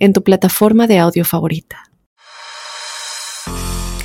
en 0.00 0.12
tu 0.12 0.24
plataforma 0.24 0.88
de 0.88 0.98
audio 0.98 1.24
favorita. 1.24 1.84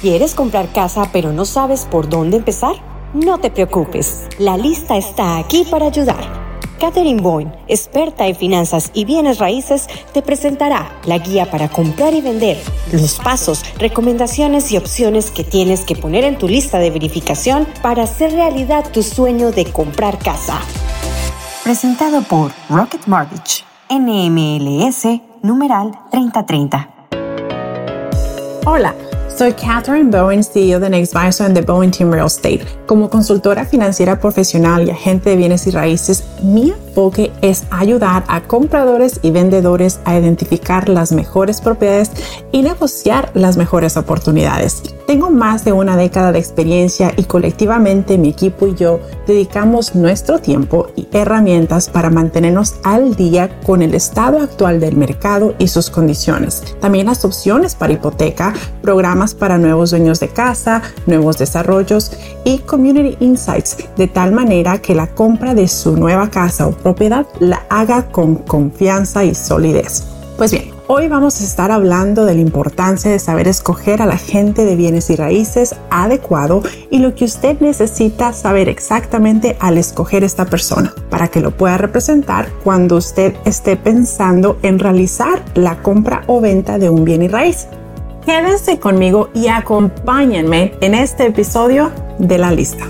¿Quieres 0.02 0.36
comprar 0.36 0.72
casa 0.72 1.10
pero 1.12 1.34
no 1.34 1.46
sabes 1.46 1.86
por 1.86 2.08
dónde 2.08 2.38
empezar? 2.38 2.76
No 3.16 3.40
te 3.40 3.50
preocupes, 3.50 4.28
la 4.38 4.58
lista 4.58 4.98
está 4.98 5.40
aquí 5.40 5.66
para 5.72 5.88
ayudar. 5.88 6.46
Catherine 6.80 7.22
Boyne, 7.22 7.54
experta 7.68 8.28
en 8.28 8.36
finanzas 8.36 8.92
y 8.94 9.06
bienes 9.06 9.40
raíces, 9.40 9.88
te 10.14 10.22
presentará 10.22 11.00
la 11.06 11.18
guía 11.18 11.50
para 11.50 11.70
comprar 11.70 12.14
y 12.14 12.22
vender, 12.22 12.58
los 12.92 13.16
pasos, 13.16 13.64
recomendaciones 13.80 14.72
y 14.72 14.78
opciones 14.78 15.32
que 15.32 15.44
tienes 15.44 15.86
que 15.86 15.96
poner 15.96 16.26
en 16.26 16.38
tu 16.38 16.48
lista 16.48 16.78
de 16.80 16.92
verificación 16.92 17.66
para 17.82 18.04
hacer 18.04 18.34
realidad 18.34 18.92
tu 18.92 19.02
sueño 19.02 19.52
de 19.52 19.66
comprar 19.72 20.20
casa. 20.20 20.60
Presentado 21.64 22.22
por 22.24 22.52
Rocket 22.70 23.08
Mortgage, 23.08 23.64
NMLS 23.90 25.22
numeral 25.46 25.92
3030. 26.12 26.96
Hola. 28.66 28.94
Soy 29.30 29.52
Catherine 29.52 30.10
Bowen, 30.10 30.40
CEO 30.40 30.80
de 30.80 30.88
Nextvisor 30.88 31.46
and 31.46 31.56
the 31.56 31.62
Bowen 31.62 31.92
Team 31.92 32.10
Real 32.10 32.28
Estate. 32.28 32.66
Como 32.86 33.10
consultora 33.10 33.66
financiera 33.66 34.20
profesional 34.20 34.86
y 34.86 34.92
agente 34.92 35.32
de 35.32 35.38
bienes 35.38 35.66
y 35.66 35.72
raíces, 35.72 36.24
mi 36.44 36.70
enfoque 36.70 37.32
es 37.42 37.64
ayudar 37.72 38.24
a 38.28 38.42
compradores 38.42 39.20
y 39.24 39.32
vendedores 39.32 40.00
a 40.06 40.20
identificar 40.20 40.88
las 40.88 41.12
mejores 41.12 41.62
propiedades 41.62 42.12
y 42.52 42.62
negociar 42.62 43.32
las 43.34 43.58
mejores 43.58 43.98
oportunidades. 43.98 44.84
Tengo 45.08 45.32
más 45.32 45.66
de 45.66 45.72
una 45.72 45.98
década 45.98 46.32
de 46.32 46.40
experiencia 46.40 47.12
y 47.18 47.24
colectivamente 47.24 48.20
mi 48.20 48.30
equipo 48.30 48.68
y 48.68 48.76
yo 48.76 49.00
dedicamos 49.28 49.96
nuestro 49.96 50.40
tiempo 50.40 50.88
y 50.96 51.08
herramientas 51.12 51.90
para 51.90 52.10
mantenernos 52.10 52.76
al 52.84 53.16
día 53.16 53.60
con 53.66 53.82
el 53.82 53.96
estado 53.96 54.40
actual 54.40 54.80
del 54.80 54.96
mercado 54.96 55.56
y 55.58 55.68
sus 55.68 55.90
condiciones. 55.90 56.64
También 56.82 57.08
las 57.08 57.26
opciones 57.26 57.76
para 57.76 57.94
hipoteca, 57.94 58.54
programas 58.82 59.34
para 59.34 59.58
nuevos 59.58 59.92
dueños 59.92 60.20
de 60.20 60.30
casa, 60.30 60.82
nuevos 61.08 61.38
desarrollos 61.38 62.12
y 62.44 62.60
Community 62.76 63.16
Insights, 63.22 63.78
de 63.96 64.08
tal 64.08 64.34
manera 64.34 64.80
que 64.80 64.94
la 64.94 65.08
compra 65.08 65.54
de 65.54 65.70
su 65.70 65.96
nueva 65.96 66.30
casa 66.30 66.68
o 66.68 66.72
propiedad 66.72 67.26
la 67.40 67.66
haga 67.70 68.12
con 68.12 68.36
confianza 68.36 69.24
y 69.24 69.34
solidez. 69.34 70.04
Pues 70.36 70.52
bien, 70.52 70.72
hoy 70.88 71.08
vamos 71.08 71.40
a 71.40 71.46
estar 71.46 71.72
hablando 71.72 72.26
de 72.26 72.36
la 72.36 72.42
importancia 72.42 73.10
de 73.10 73.20
saber 73.20 73.48
escoger 73.48 74.02
al 74.02 74.12
agente 74.12 74.66
de 74.66 74.76
bienes 74.76 75.10
y 75.10 75.16
raíces 75.16 75.74
adecuado 75.90 76.64
y 76.92 77.00
lo 77.00 77.16
que 77.16 77.24
usted 77.24 77.62
necesita 77.62 78.34
saber 78.34 78.68
exactamente 78.68 79.56
al 79.62 79.78
escoger 79.78 80.26
esta 80.26 80.44
persona 80.44 80.94
para 81.10 81.30
que 81.30 81.40
lo 81.40 81.52
pueda 81.52 81.78
representar 81.78 82.50
cuando 82.62 82.98
usted 82.98 83.36
esté 83.46 83.78
pensando 83.78 84.58
en 84.64 84.80
realizar 84.80 85.42
la 85.54 85.82
compra 85.82 86.24
o 86.28 86.42
venta 86.42 86.78
de 86.78 86.90
un 86.90 87.06
bien 87.06 87.22
y 87.22 87.30
raíz. 87.30 87.68
Quédense 88.26 88.80
conmigo 88.80 89.30
y 89.34 89.48
acompáñenme 89.48 90.74
en 90.82 90.94
este 90.96 91.28
episodio 91.28 91.92
de 92.20 92.38
la 92.38 92.52
lista. 92.52 92.86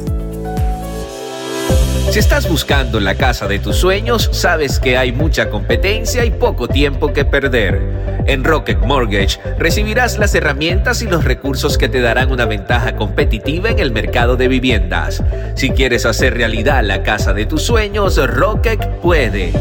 Si 2.15 2.19
estás 2.19 2.47
buscando 2.47 2.99
la 2.99 3.15
casa 3.15 3.47
de 3.47 3.59
tus 3.59 3.75
sueños, 3.75 4.29
sabes 4.31 4.79
que 4.79 4.97
hay 4.97 5.11
mucha 5.11 5.49
competencia 5.49 6.23
y 6.23 6.31
poco 6.31 6.67
tiempo 6.67 7.11
que 7.11 7.25
perder. 7.25 7.81
En 8.27 8.43
Rocket 8.43 8.79
Mortgage 8.79 9.39
recibirás 9.59 10.17
las 10.17 10.33
herramientas 10.33 11.01
y 11.01 11.07
los 11.07 11.25
recursos 11.25 11.77
que 11.77 11.89
te 11.89 11.99
darán 11.99 12.31
una 12.31 12.45
ventaja 12.45 12.95
competitiva 12.95 13.69
en 13.69 13.79
el 13.79 13.91
mercado 13.91 14.37
de 14.37 14.47
viviendas. 14.47 15.23
Si 15.55 15.71
quieres 15.71 16.05
hacer 16.05 16.35
realidad 16.35 16.83
la 16.83 17.03
casa 17.03 17.33
de 17.33 17.45
tus 17.45 17.63
sueños, 17.63 18.17
Rocket 18.17 18.87
puede. 19.01 19.51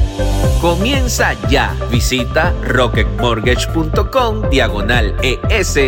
Comienza 0.61 1.35
ya. 1.51 1.75
Visita 1.91 2.55
rocketmortgage.com 2.63 4.49
diagonal 4.49 5.15
ES 5.23 5.79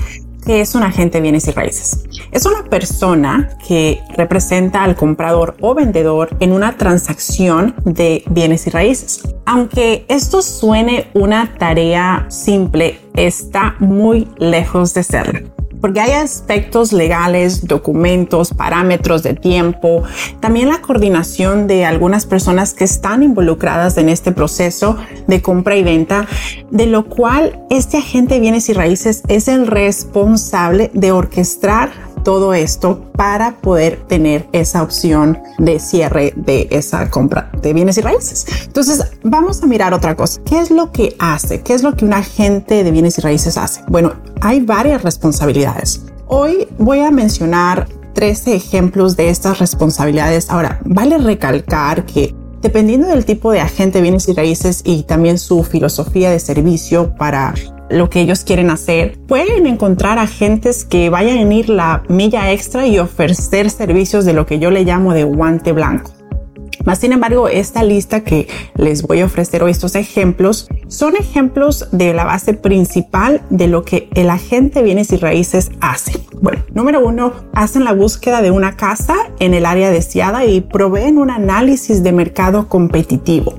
¿Qué 0.46 0.62
es 0.62 0.76
un 0.76 0.84
agente 0.84 1.20
bienes 1.20 1.46
y 1.50 1.52
raíces? 1.52 2.06
Es 2.32 2.46
una 2.46 2.64
persona 2.64 3.50
que 3.68 4.00
representa 4.16 4.82
al 4.82 4.96
comprador 4.96 5.58
o 5.60 5.76
vendedor 5.76 6.30
en 6.40 6.54
una 6.54 6.78
transacción 6.78 7.76
de 7.84 8.24
bienes 8.30 8.66
y 8.66 8.70
raíces. 8.70 9.24
Aunque 9.46 10.06
esto 10.08 10.42
suene 10.42 11.08
una 11.14 11.54
tarea 11.58 12.28
simple, 12.30 12.98
está 13.14 13.76
muy 13.80 14.30
lejos 14.38 14.94
de 14.94 15.04
serlo 15.04 15.58
porque 15.82 16.00
hay 16.00 16.12
aspectos 16.12 16.94
legales, 16.94 17.68
documentos, 17.68 18.54
parámetros 18.54 19.24
de 19.24 19.34
tiempo, 19.34 20.04
también 20.40 20.70
la 20.70 20.82
coordinación 20.82 21.68
de 21.68 21.86
algunas 21.86 22.26
personas 22.26 22.74
que 22.74 22.84
están 22.84 23.24
involucradas 23.24 23.98
en 23.98 24.10
este 24.10 24.32
proceso 24.32 24.98
de 25.28 25.42
compra 25.42 25.76
y 25.76 25.84
venta, 25.84 26.28
de 26.72 26.88
lo 26.88 27.06
cual 27.06 27.60
este 27.70 27.98
agente 27.98 28.36
de 28.36 28.40
bienes 28.40 28.70
y 28.70 28.74
raíces 28.74 29.24
es 29.28 29.48
el 29.48 29.68
responsable 29.68 30.92
de 30.94 31.12
orquestar 31.12 32.07
todo 32.28 32.54
esto 32.54 33.10
para 33.14 33.56
poder 33.62 34.06
tener 34.06 34.50
esa 34.52 34.84
opción 34.84 35.40
de 35.60 35.80
cierre 35.80 36.34
de 36.36 36.68
esa 36.72 37.10
compra 37.10 37.50
de 37.62 37.72
bienes 37.72 37.98
y 38.00 38.02
raíces. 38.02 38.46
Entonces, 38.66 39.02
vamos 39.24 39.64
a 39.64 39.66
mirar 39.66 39.94
otra 39.94 40.14
cosa. 40.18 40.42
¿Qué 40.44 40.60
es 40.60 40.70
lo 40.70 40.92
que 40.92 41.16
hace? 41.20 41.62
¿Qué 41.62 41.74
es 41.74 41.84
lo 41.84 41.96
que 41.96 42.04
un 42.04 42.12
agente 42.12 42.84
de 42.84 42.92
bienes 42.92 43.18
y 43.18 43.22
raíces 43.22 43.58
hace? 43.58 43.82
Bueno, 43.88 44.16
hay 44.42 44.60
varias 44.60 45.04
responsabilidades. 45.04 46.02
Hoy 46.28 46.68
voy 46.78 47.00
a 47.00 47.12
mencionar 47.12 47.88
13 48.16 48.56
ejemplos 48.56 49.16
de 49.16 49.30
estas 49.30 49.60
responsabilidades. 49.60 50.50
Ahora, 50.50 50.82
vale 50.84 51.20
recalcar 51.20 52.06
que 52.06 52.36
Dependiendo 52.60 53.08
del 53.08 53.24
tipo 53.24 53.52
de 53.52 53.60
agente 53.60 54.00
de 54.00 54.02
bienes 54.02 54.28
y 54.28 54.34
raíces 54.34 54.82
y 54.84 55.04
también 55.04 55.38
su 55.38 55.64
filosofía 55.64 56.32
de 56.32 56.40
servicio 56.40 57.14
para 57.16 57.54
lo 57.90 58.10
que 58.10 58.22
ellos 58.22 58.44
quieren 58.44 58.70
hacer, 58.70 59.18
pueden 59.28 59.68
encontrar 59.68 60.20
agentes 60.20 60.86
que 60.86 61.10
vayan 61.10 61.38
a 61.38 61.54
ir 61.54 61.70
la 61.70 62.04
milla 62.10 62.52
extra 62.52 62.88
y 62.88 63.00
ofrecer 63.00 63.70
servicios 63.70 64.26
de 64.26 64.34
lo 64.34 64.46
que 64.46 64.60
yo 64.60 64.72
le 64.72 64.84
llamo 64.84 65.14
de 65.14 65.24
guante 65.24 65.72
blanco. 65.72 66.12
Más 66.86 67.00
sin 67.00 67.12
embargo, 67.12 67.50
esta 67.50 67.84
lista 67.84 68.24
que 68.24 68.48
les 68.76 69.02
voy 69.02 69.20
a 69.20 69.26
ofrecer 69.26 69.62
hoy, 69.62 69.72
estos 69.72 69.96
ejemplos, 69.96 70.70
son 70.88 71.18
ejemplos 71.18 71.90
de 71.92 72.14
la 72.14 72.24
base 72.24 72.54
principal 72.54 73.42
de 73.50 73.68
lo 73.68 73.84
que 73.84 74.08
el 74.16 74.30
agente 74.30 74.82
bienes 74.82 75.12
y 75.12 75.18
raíces 75.18 75.72
hace. 75.82 76.14
Bueno, 76.42 76.64
número 76.74 77.06
uno, 77.06 77.34
hacen 77.54 77.84
la 77.84 77.92
búsqueda 77.92 78.42
de 78.42 78.52
una 78.52 78.78
casa 78.78 79.16
en 79.40 79.54
el 79.54 79.66
área 79.66 79.92
deseada 79.92 80.46
y 80.46 80.62
proveen 80.62 81.18
un 81.18 81.30
análisis 81.30 82.04
de 82.04 82.14
mercado 82.14 82.70
competitivo 82.70 83.56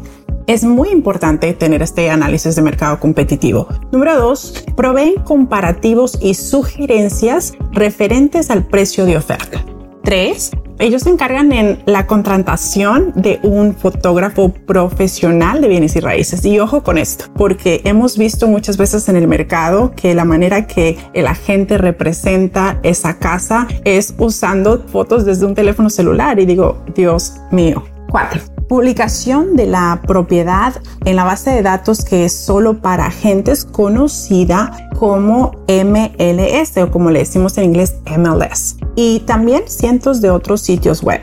es 0.48 0.64
muy 0.64 0.88
importante 0.88 1.52
tener 1.52 1.82
este 1.82 2.10
análisis 2.10 2.56
de 2.56 2.62
mercado 2.62 2.98
competitivo. 2.98 3.68
Número 3.92 4.18
dos, 4.18 4.64
proveen 4.74 5.16
comparativos 5.22 6.18
y 6.20 6.34
sugerencias 6.34 7.52
referentes 7.70 8.50
al 8.50 8.66
precio 8.66 9.04
de 9.04 9.18
oferta. 9.18 9.62
Tres, 10.02 10.52
ellos 10.78 11.02
se 11.02 11.10
encargan 11.10 11.52
en 11.52 11.82
la 11.84 12.06
contratación 12.06 13.12
de 13.14 13.40
un 13.42 13.74
fotógrafo 13.74 14.48
profesional 14.48 15.60
de 15.60 15.68
bienes 15.68 15.96
y 15.96 16.00
raíces. 16.00 16.42
Y 16.46 16.58
ojo 16.60 16.82
con 16.82 16.96
esto, 16.96 17.26
porque 17.34 17.82
hemos 17.84 18.16
visto 18.16 18.48
muchas 18.48 18.78
veces 18.78 19.06
en 19.10 19.16
el 19.16 19.28
mercado 19.28 19.92
que 19.94 20.14
la 20.14 20.24
manera 20.24 20.66
que 20.66 20.96
el 21.12 21.26
agente 21.26 21.76
representa 21.76 22.80
esa 22.82 23.18
casa 23.18 23.68
es 23.84 24.14
usando 24.16 24.82
fotos 24.88 25.26
desde 25.26 25.44
un 25.44 25.54
teléfono 25.54 25.90
celular. 25.90 26.40
Y 26.40 26.46
digo, 26.46 26.82
Dios 26.94 27.34
mío. 27.50 27.84
Cuatro 28.08 28.40
Publicación 28.68 29.56
de 29.56 29.66
la 29.66 30.02
propiedad 30.06 30.74
en 31.06 31.16
la 31.16 31.24
base 31.24 31.50
de 31.50 31.62
datos 31.62 32.04
que 32.04 32.26
es 32.26 32.34
solo 32.34 32.82
para 32.82 33.06
agentes 33.06 33.64
conocida 33.64 34.90
como 34.98 35.52
MLS 35.68 36.76
o 36.76 36.90
como 36.90 37.10
le 37.10 37.20
decimos 37.20 37.56
en 37.56 37.64
inglés 37.64 37.96
MLS. 38.18 38.76
Y 38.94 39.20
también 39.20 39.62
cientos 39.68 40.20
de 40.20 40.30
otros 40.30 40.60
sitios 40.60 41.02
web. 41.02 41.22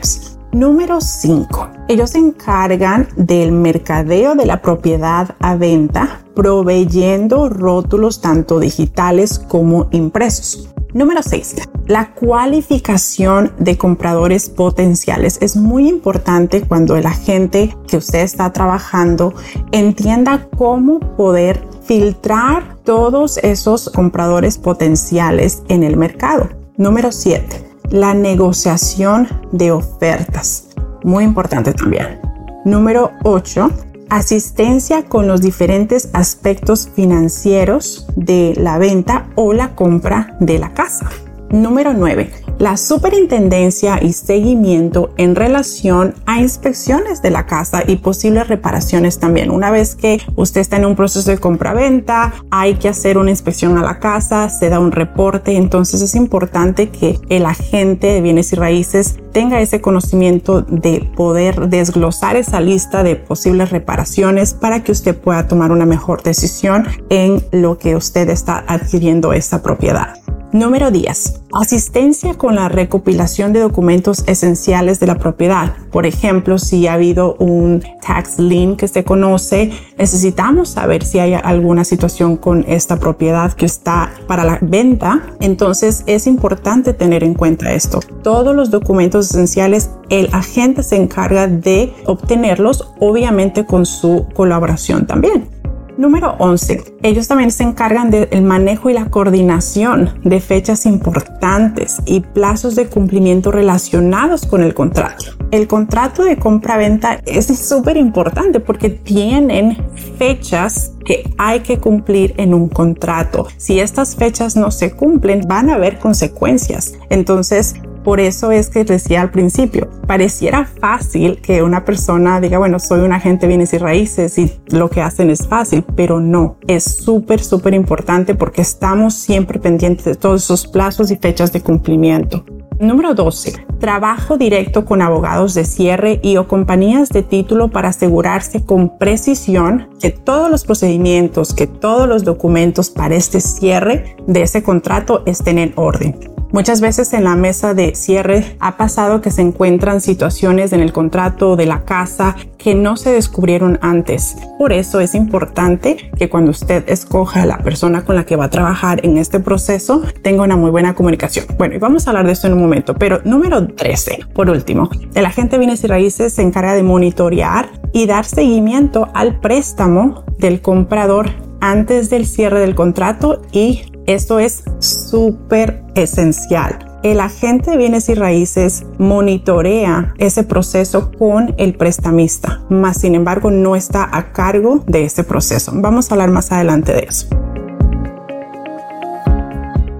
Número 0.50 1.00
5. 1.00 1.68
Ellos 1.86 2.10
se 2.10 2.18
encargan 2.18 3.08
del 3.16 3.52
mercadeo 3.52 4.34
de 4.34 4.46
la 4.46 4.60
propiedad 4.60 5.36
a 5.38 5.54
venta, 5.54 6.22
proveyendo 6.34 7.48
rótulos 7.48 8.20
tanto 8.20 8.58
digitales 8.58 9.38
como 9.38 9.86
impresos. 9.92 10.68
Número 10.96 11.22
6. 11.22 11.56
La 11.88 12.14
cualificación 12.14 13.52
de 13.58 13.76
compradores 13.76 14.48
potenciales 14.48 15.36
es 15.42 15.54
muy 15.54 15.90
importante 15.90 16.62
cuando 16.62 16.96
el 16.96 17.04
agente 17.04 17.76
que 17.86 17.98
usted 17.98 18.20
está 18.20 18.50
trabajando 18.50 19.34
entienda 19.72 20.48
cómo 20.56 21.00
poder 21.00 21.62
filtrar 21.84 22.78
todos 22.82 23.36
esos 23.36 23.90
compradores 23.90 24.56
potenciales 24.56 25.62
en 25.68 25.82
el 25.82 25.98
mercado. 25.98 26.48
Número 26.78 27.12
7. 27.12 27.44
La 27.90 28.14
negociación 28.14 29.28
de 29.52 29.72
ofertas. 29.72 30.68
Muy 31.04 31.24
importante 31.24 31.74
también. 31.74 32.22
Número 32.64 33.10
8 33.24 33.70
asistencia 34.08 35.04
con 35.04 35.26
los 35.26 35.40
diferentes 35.40 36.10
aspectos 36.12 36.88
financieros 36.94 38.06
de 38.16 38.54
la 38.56 38.78
venta 38.78 39.28
o 39.34 39.52
la 39.52 39.74
compra 39.74 40.36
de 40.40 40.58
la 40.58 40.72
casa. 40.74 41.10
Número 41.50 41.92
9. 41.92 42.45
La 42.58 42.78
superintendencia 42.78 44.02
y 44.02 44.14
seguimiento 44.14 45.10
en 45.18 45.34
relación 45.34 46.14
a 46.24 46.40
inspecciones 46.40 47.20
de 47.20 47.30
la 47.30 47.44
casa 47.44 47.82
y 47.86 47.96
posibles 47.96 48.48
reparaciones 48.48 49.18
también. 49.18 49.50
Una 49.50 49.70
vez 49.70 49.94
que 49.94 50.22
usted 50.36 50.62
está 50.62 50.78
en 50.78 50.86
un 50.86 50.96
proceso 50.96 51.30
de 51.30 51.36
compra-venta, 51.36 52.32
hay 52.50 52.76
que 52.76 52.88
hacer 52.88 53.18
una 53.18 53.28
inspección 53.28 53.76
a 53.76 53.82
la 53.82 53.98
casa, 53.98 54.48
se 54.48 54.70
da 54.70 54.80
un 54.80 54.90
reporte, 54.90 55.54
entonces 55.54 56.00
es 56.00 56.14
importante 56.14 56.88
que 56.88 57.20
el 57.28 57.44
agente 57.44 58.06
de 58.06 58.22
bienes 58.22 58.54
y 58.54 58.56
raíces 58.56 59.18
tenga 59.32 59.60
ese 59.60 59.82
conocimiento 59.82 60.62
de 60.62 61.06
poder 61.14 61.68
desglosar 61.68 62.36
esa 62.36 62.60
lista 62.60 63.02
de 63.02 63.16
posibles 63.16 63.68
reparaciones 63.68 64.54
para 64.54 64.82
que 64.82 64.92
usted 64.92 65.14
pueda 65.14 65.46
tomar 65.46 65.72
una 65.72 65.84
mejor 65.84 66.22
decisión 66.22 66.86
en 67.10 67.44
lo 67.52 67.76
que 67.76 67.96
usted 67.96 68.30
está 68.30 68.64
adquiriendo 68.66 69.34
esa 69.34 69.62
propiedad. 69.62 70.25
Número 70.52 70.90
10. 70.90 71.42
Asistencia 71.52 72.34
con 72.34 72.54
la 72.54 72.68
recopilación 72.68 73.52
de 73.52 73.60
documentos 73.60 74.24
esenciales 74.26 75.00
de 75.00 75.06
la 75.06 75.18
propiedad. 75.18 75.74
Por 75.90 76.06
ejemplo, 76.06 76.58
si 76.58 76.86
ha 76.86 76.94
habido 76.94 77.34
un 77.36 77.82
tax 78.06 78.38
lien 78.38 78.76
que 78.76 78.86
se 78.86 79.04
conoce, 79.04 79.72
necesitamos 79.98 80.68
saber 80.68 81.04
si 81.04 81.18
hay 81.18 81.34
alguna 81.34 81.84
situación 81.84 82.36
con 82.36 82.64
esta 82.68 82.98
propiedad 82.98 83.52
que 83.54 83.66
está 83.66 84.12
para 84.28 84.44
la 84.44 84.58
venta. 84.62 85.22
Entonces 85.40 86.04
es 86.06 86.26
importante 86.26 86.92
tener 86.94 87.24
en 87.24 87.34
cuenta 87.34 87.72
esto. 87.72 88.00
Todos 88.22 88.54
los 88.54 88.70
documentos 88.70 89.30
esenciales, 89.30 89.90
el 90.10 90.28
agente 90.32 90.82
se 90.82 90.96
encarga 90.96 91.48
de 91.48 91.92
obtenerlos, 92.06 92.92
obviamente 93.00 93.66
con 93.66 93.84
su 93.84 94.26
colaboración 94.34 95.06
también. 95.06 95.55
Número 95.98 96.36
11. 96.38 96.96
Ellos 97.02 97.26
también 97.26 97.50
se 97.50 97.62
encargan 97.62 98.10
del 98.10 98.42
manejo 98.42 98.90
y 98.90 98.92
la 98.92 99.06
coordinación 99.06 100.10
de 100.24 100.40
fechas 100.40 100.84
importantes 100.84 102.02
y 102.04 102.20
plazos 102.20 102.76
de 102.76 102.86
cumplimiento 102.86 103.50
relacionados 103.50 104.46
con 104.46 104.62
el 104.62 104.74
contrato. 104.74 105.24
El 105.52 105.66
contrato 105.66 106.24
de 106.24 106.36
compra-venta 106.36 107.20
es 107.24 107.46
súper 107.46 107.96
importante 107.96 108.60
porque 108.60 108.90
tienen 108.90 109.78
fechas 110.18 110.92
que 111.04 111.32
hay 111.38 111.60
que 111.60 111.78
cumplir 111.78 112.34
en 112.36 112.52
un 112.52 112.68
contrato. 112.68 113.46
Si 113.56 113.80
estas 113.80 114.16
fechas 114.16 114.54
no 114.54 114.70
se 114.70 114.92
cumplen, 114.92 115.42
van 115.46 115.70
a 115.70 115.76
haber 115.76 115.98
consecuencias. 115.98 116.94
Entonces, 117.08 117.76
por 118.06 118.20
eso 118.20 118.52
es 118.52 118.70
que 118.70 118.84
decía 118.84 119.20
al 119.20 119.32
principio, 119.32 119.90
pareciera 120.06 120.64
fácil 120.64 121.40
que 121.40 121.64
una 121.64 121.84
persona 121.84 122.40
diga, 122.40 122.56
bueno, 122.56 122.78
soy 122.78 123.00
un 123.00 123.12
agente 123.12 123.48
bienes 123.48 123.72
y 123.72 123.78
raíces 123.78 124.38
y 124.38 124.52
lo 124.68 124.88
que 124.88 125.02
hacen 125.02 125.28
es 125.28 125.48
fácil, 125.48 125.84
pero 125.96 126.20
no, 126.20 126.56
es 126.68 126.84
súper, 126.84 127.42
súper 127.42 127.74
importante 127.74 128.36
porque 128.36 128.62
estamos 128.62 129.14
siempre 129.14 129.58
pendientes 129.58 130.04
de 130.04 130.14
todos 130.14 130.44
esos 130.44 130.68
plazos 130.68 131.10
y 131.10 131.16
fechas 131.16 131.52
de 131.52 131.62
cumplimiento. 131.62 132.44
Número 132.78 133.12
12. 133.12 133.66
Trabajo 133.80 134.36
directo 134.36 134.84
con 134.84 135.02
abogados 135.02 135.54
de 135.54 135.64
cierre 135.64 136.20
y 136.22 136.36
o 136.36 136.46
compañías 136.46 137.08
de 137.08 137.24
título 137.24 137.72
para 137.72 137.88
asegurarse 137.88 138.64
con 138.64 138.98
precisión 138.98 139.88
que 140.00 140.10
todos 140.10 140.48
los 140.48 140.62
procedimientos, 140.64 141.54
que 141.54 141.66
todos 141.66 142.08
los 142.08 142.22
documentos 142.22 142.88
para 142.88 143.16
este 143.16 143.40
cierre 143.40 144.14
de 144.28 144.42
ese 144.42 144.62
contrato 144.62 145.24
estén 145.26 145.58
en 145.58 145.72
orden. 145.74 146.36
Muchas 146.52 146.80
veces 146.80 147.12
en 147.12 147.24
la 147.24 147.34
mesa 147.34 147.74
de 147.74 147.94
cierre 147.94 148.56
ha 148.60 148.76
pasado 148.76 149.20
que 149.20 149.30
se 149.30 149.42
encuentran 149.42 150.00
situaciones 150.00 150.72
en 150.72 150.80
el 150.80 150.92
contrato 150.92 151.56
de 151.56 151.66
la 151.66 151.84
casa 151.84 152.36
que 152.56 152.74
no 152.74 152.96
se 152.96 153.12
descubrieron 153.12 153.78
antes. 153.82 154.36
Por 154.58 154.72
eso 154.72 155.00
es 155.00 155.14
importante 155.14 156.10
que 156.16 156.28
cuando 156.28 156.52
usted 156.52 156.84
escoja 156.88 157.42
a 157.42 157.46
la 157.46 157.58
persona 157.58 158.04
con 158.04 158.16
la 158.16 158.24
que 158.24 158.36
va 158.36 158.46
a 158.46 158.50
trabajar 158.50 159.04
en 159.04 159.18
este 159.18 159.40
proceso 159.40 160.02
tenga 160.22 160.44
una 160.44 160.56
muy 160.56 160.70
buena 160.70 160.94
comunicación. 160.94 161.46
Bueno, 161.58 161.74
y 161.74 161.78
vamos 161.78 162.06
a 162.06 162.10
hablar 162.10 162.26
de 162.26 162.32
esto 162.32 162.46
en 162.46 162.54
un 162.54 162.60
momento, 162.60 162.94
pero 162.94 163.20
número 163.24 163.66
13, 163.66 164.26
por 164.32 164.48
último, 164.48 164.88
el 165.14 165.26
agente 165.26 165.58
bienes 165.58 165.82
y 165.84 165.88
raíces 165.88 166.32
se 166.32 166.42
encarga 166.42 166.74
de 166.74 166.82
monitorear 166.82 167.68
y 167.92 168.06
dar 168.06 168.24
seguimiento 168.24 169.08
al 169.14 169.40
préstamo 169.40 170.24
del 170.38 170.60
comprador 170.60 171.30
antes 171.60 172.10
del 172.10 172.26
cierre 172.26 172.60
del 172.60 172.74
contrato 172.74 173.42
y 173.52 173.82
esto 174.06 174.38
es 174.38 174.64
súper 174.78 175.82
esencial. 175.94 176.78
El 177.02 177.20
agente 177.20 177.70
de 177.70 177.76
bienes 177.76 178.08
y 178.08 178.14
raíces 178.14 178.84
monitorea 178.98 180.14
ese 180.18 180.42
proceso 180.42 181.12
con 181.12 181.54
el 181.58 181.76
prestamista, 181.76 182.62
más 182.68 183.00
sin 183.00 183.14
embargo 183.14 183.50
no 183.50 183.76
está 183.76 184.08
a 184.10 184.32
cargo 184.32 184.82
de 184.86 185.04
ese 185.04 185.22
proceso. 185.22 185.72
Vamos 185.74 186.10
a 186.10 186.14
hablar 186.14 186.30
más 186.30 186.50
adelante 186.50 186.92
de 186.92 187.06
eso. 187.08 187.28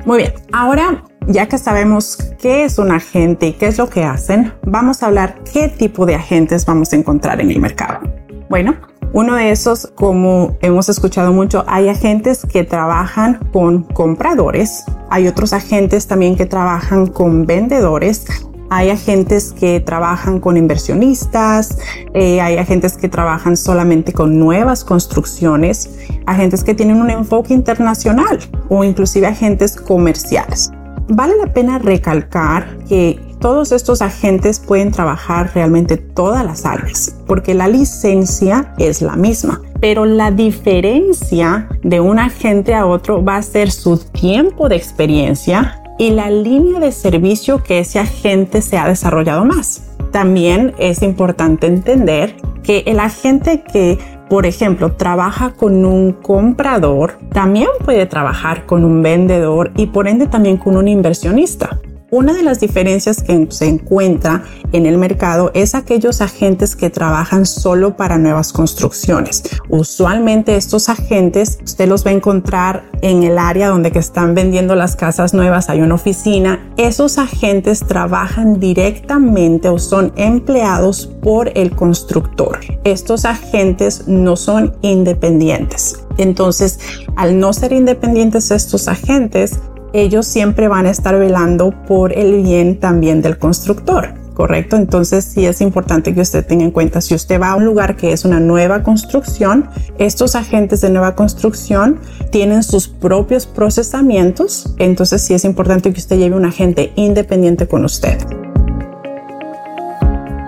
Muy 0.04 0.18
bien, 0.18 0.34
ahora 0.52 1.04
ya 1.26 1.46
que 1.48 1.58
sabemos 1.58 2.16
qué 2.40 2.64
es 2.64 2.78
un 2.78 2.92
agente 2.92 3.48
y 3.48 3.52
qué 3.52 3.66
es 3.66 3.78
lo 3.78 3.88
que 3.88 4.04
hacen, 4.04 4.52
vamos 4.64 5.02
a 5.02 5.06
hablar 5.06 5.42
qué 5.52 5.68
tipo 5.68 6.06
de 6.06 6.14
agentes 6.14 6.64
vamos 6.64 6.92
a 6.92 6.96
encontrar 6.96 7.40
en 7.40 7.50
el 7.50 7.60
mercado. 7.60 8.00
Bueno, 8.48 8.76
uno 9.16 9.34
de 9.36 9.50
esos, 9.50 9.90
como 9.94 10.58
hemos 10.60 10.90
escuchado 10.90 11.32
mucho, 11.32 11.64
hay 11.66 11.88
agentes 11.88 12.44
que 12.44 12.64
trabajan 12.64 13.40
con 13.50 13.82
compradores, 13.82 14.84
hay 15.08 15.26
otros 15.26 15.54
agentes 15.54 16.06
también 16.06 16.36
que 16.36 16.44
trabajan 16.44 17.06
con 17.06 17.46
vendedores, 17.46 18.26
hay 18.68 18.90
agentes 18.90 19.54
que 19.54 19.80
trabajan 19.80 20.38
con 20.38 20.58
inversionistas, 20.58 21.78
eh, 22.12 22.42
hay 22.42 22.58
agentes 22.58 22.98
que 22.98 23.08
trabajan 23.08 23.56
solamente 23.56 24.12
con 24.12 24.38
nuevas 24.38 24.84
construcciones, 24.84 25.88
agentes 26.26 26.62
que 26.62 26.74
tienen 26.74 27.00
un 27.00 27.08
enfoque 27.08 27.54
internacional 27.54 28.38
o 28.68 28.84
inclusive 28.84 29.28
agentes 29.28 29.76
comerciales. 29.76 30.70
Vale 31.08 31.38
la 31.38 31.54
pena 31.54 31.78
recalcar 31.78 32.76
que 32.86 33.18
todos 33.40 33.72
estos 33.72 34.02
agentes 34.02 34.60
pueden 34.60 34.90
trabajar 34.90 35.50
realmente 35.54 35.96
todas 35.96 36.44
las 36.44 36.64
áreas, 36.64 37.16
porque 37.26 37.54
la 37.54 37.68
licencia 37.68 38.74
es 38.78 39.02
la 39.02 39.16
misma. 39.16 39.62
Pero 39.80 40.04
la 40.06 40.30
diferencia 40.30 41.68
de 41.82 42.00
un 42.00 42.18
agente 42.18 42.74
a 42.74 42.86
otro 42.86 43.24
va 43.24 43.36
a 43.36 43.42
ser 43.42 43.70
su 43.70 43.98
tiempo 43.98 44.68
de 44.68 44.76
experiencia 44.76 45.82
y 45.98 46.10
la 46.10 46.30
línea 46.30 46.80
de 46.80 46.92
servicio 46.92 47.62
que 47.62 47.80
ese 47.80 47.98
agente 47.98 48.62
se 48.62 48.78
ha 48.78 48.88
desarrollado 48.88 49.44
más. 49.44 49.82
También 50.12 50.74
es 50.78 51.02
importante 51.02 51.66
entender 51.66 52.36
que 52.62 52.84
el 52.86 53.00
agente 53.00 53.62
que 53.62 53.98
por 54.28 54.44
ejemplo, 54.44 54.92
trabaja 54.92 55.52
con 55.52 55.84
un 55.84 56.12
comprador, 56.12 57.18
también 57.32 57.68
puede 57.84 58.06
trabajar 58.06 58.66
con 58.66 58.84
un 58.84 59.02
vendedor 59.02 59.70
y 59.76 59.86
por 59.86 60.08
ende 60.08 60.26
también 60.26 60.56
con 60.56 60.76
un 60.76 60.88
inversionista. 60.88 61.78
Una 62.12 62.34
de 62.34 62.44
las 62.44 62.60
diferencias 62.60 63.20
que 63.20 63.48
se 63.50 63.66
encuentra 63.66 64.44
en 64.70 64.86
el 64.86 64.96
mercado 64.96 65.50
es 65.54 65.74
aquellos 65.74 66.20
agentes 66.20 66.76
que 66.76 66.88
trabajan 66.88 67.46
solo 67.46 67.96
para 67.96 68.16
nuevas 68.16 68.52
construcciones. 68.52 69.42
Usualmente 69.68 70.54
estos 70.54 70.88
agentes 70.88 71.58
usted 71.64 71.88
los 71.88 72.06
va 72.06 72.10
a 72.10 72.14
encontrar 72.14 72.88
en 73.02 73.24
el 73.24 73.38
área 73.38 73.70
donde 73.70 73.90
que 73.90 73.98
están 73.98 74.36
vendiendo 74.36 74.76
las 74.76 74.94
casas 74.94 75.34
nuevas, 75.34 75.68
hay 75.68 75.80
una 75.80 75.96
oficina. 75.96 76.72
Esos 76.76 77.18
agentes 77.18 77.80
trabajan 77.80 78.60
directamente 78.60 79.68
o 79.68 79.80
son 79.80 80.12
empleados 80.14 81.08
por 81.22 81.50
el 81.58 81.72
constructor. 81.72 82.60
Estos 82.84 83.24
agentes 83.24 84.06
no 84.06 84.36
son 84.36 84.76
independientes. 84.82 86.04
Entonces, 86.18 86.78
al 87.16 87.40
no 87.40 87.52
ser 87.52 87.72
independientes 87.72 88.52
estos 88.52 88.86
agentes, 88.86 89.58
ellos 89.92 90.26
siempre 90.26 90.68
van 90.68 90.86
a 90.86 90.90
estar 90.90 91.18
velando 91.18 91.72
por 91.86 92.16
el 92.16 92.42
bien 92.42 92.80
también 92.80 93.22
del 93.22 93.38
constructor. 93.38 94.26
¿correcto? 94.36 94.76
Entonces 94.76 95.24
sí 95.24 95.46
es 95.46 95.62
importante 95.62 96.14
que 96.14 96.20
usted 96.20 96.46
tenga 96.46 96.62
en 96.62 96.70
cuenta, 96.70 97.00
si 97.00 97.14
usted 97.14 97.40
va 97.40 97.52
a 97.52 97.56
un 97.56 97.64
lugar 97.64 97.96
que 97.96 98.12
es 98.12 98.26
una 98.26 98.38
nueva 98.38 98.82
construcción, 98.82 99.70
estos 99.98 100.36
agentes 100.36 100.82
de 100.82 100.90
nueva 100.90 101.14
construcción 101.14 102.00
tienen 102.30 102.62
sus 102.62 102.86
propios 102.86 103.46
procesamientos, 103.46 104.74
entonces 104.78 105.22
sí 105.22 105.32
es 105.32 105.46
importante 105.46 105.90
que 105.90 105.98
usted 105.98 106.18
lleve 106.18 106.36
un 106.36 106.44
agente 106.44 106.92
independiente 106.96 107.66
con 107.66 107.86
usted. 107.86 108.18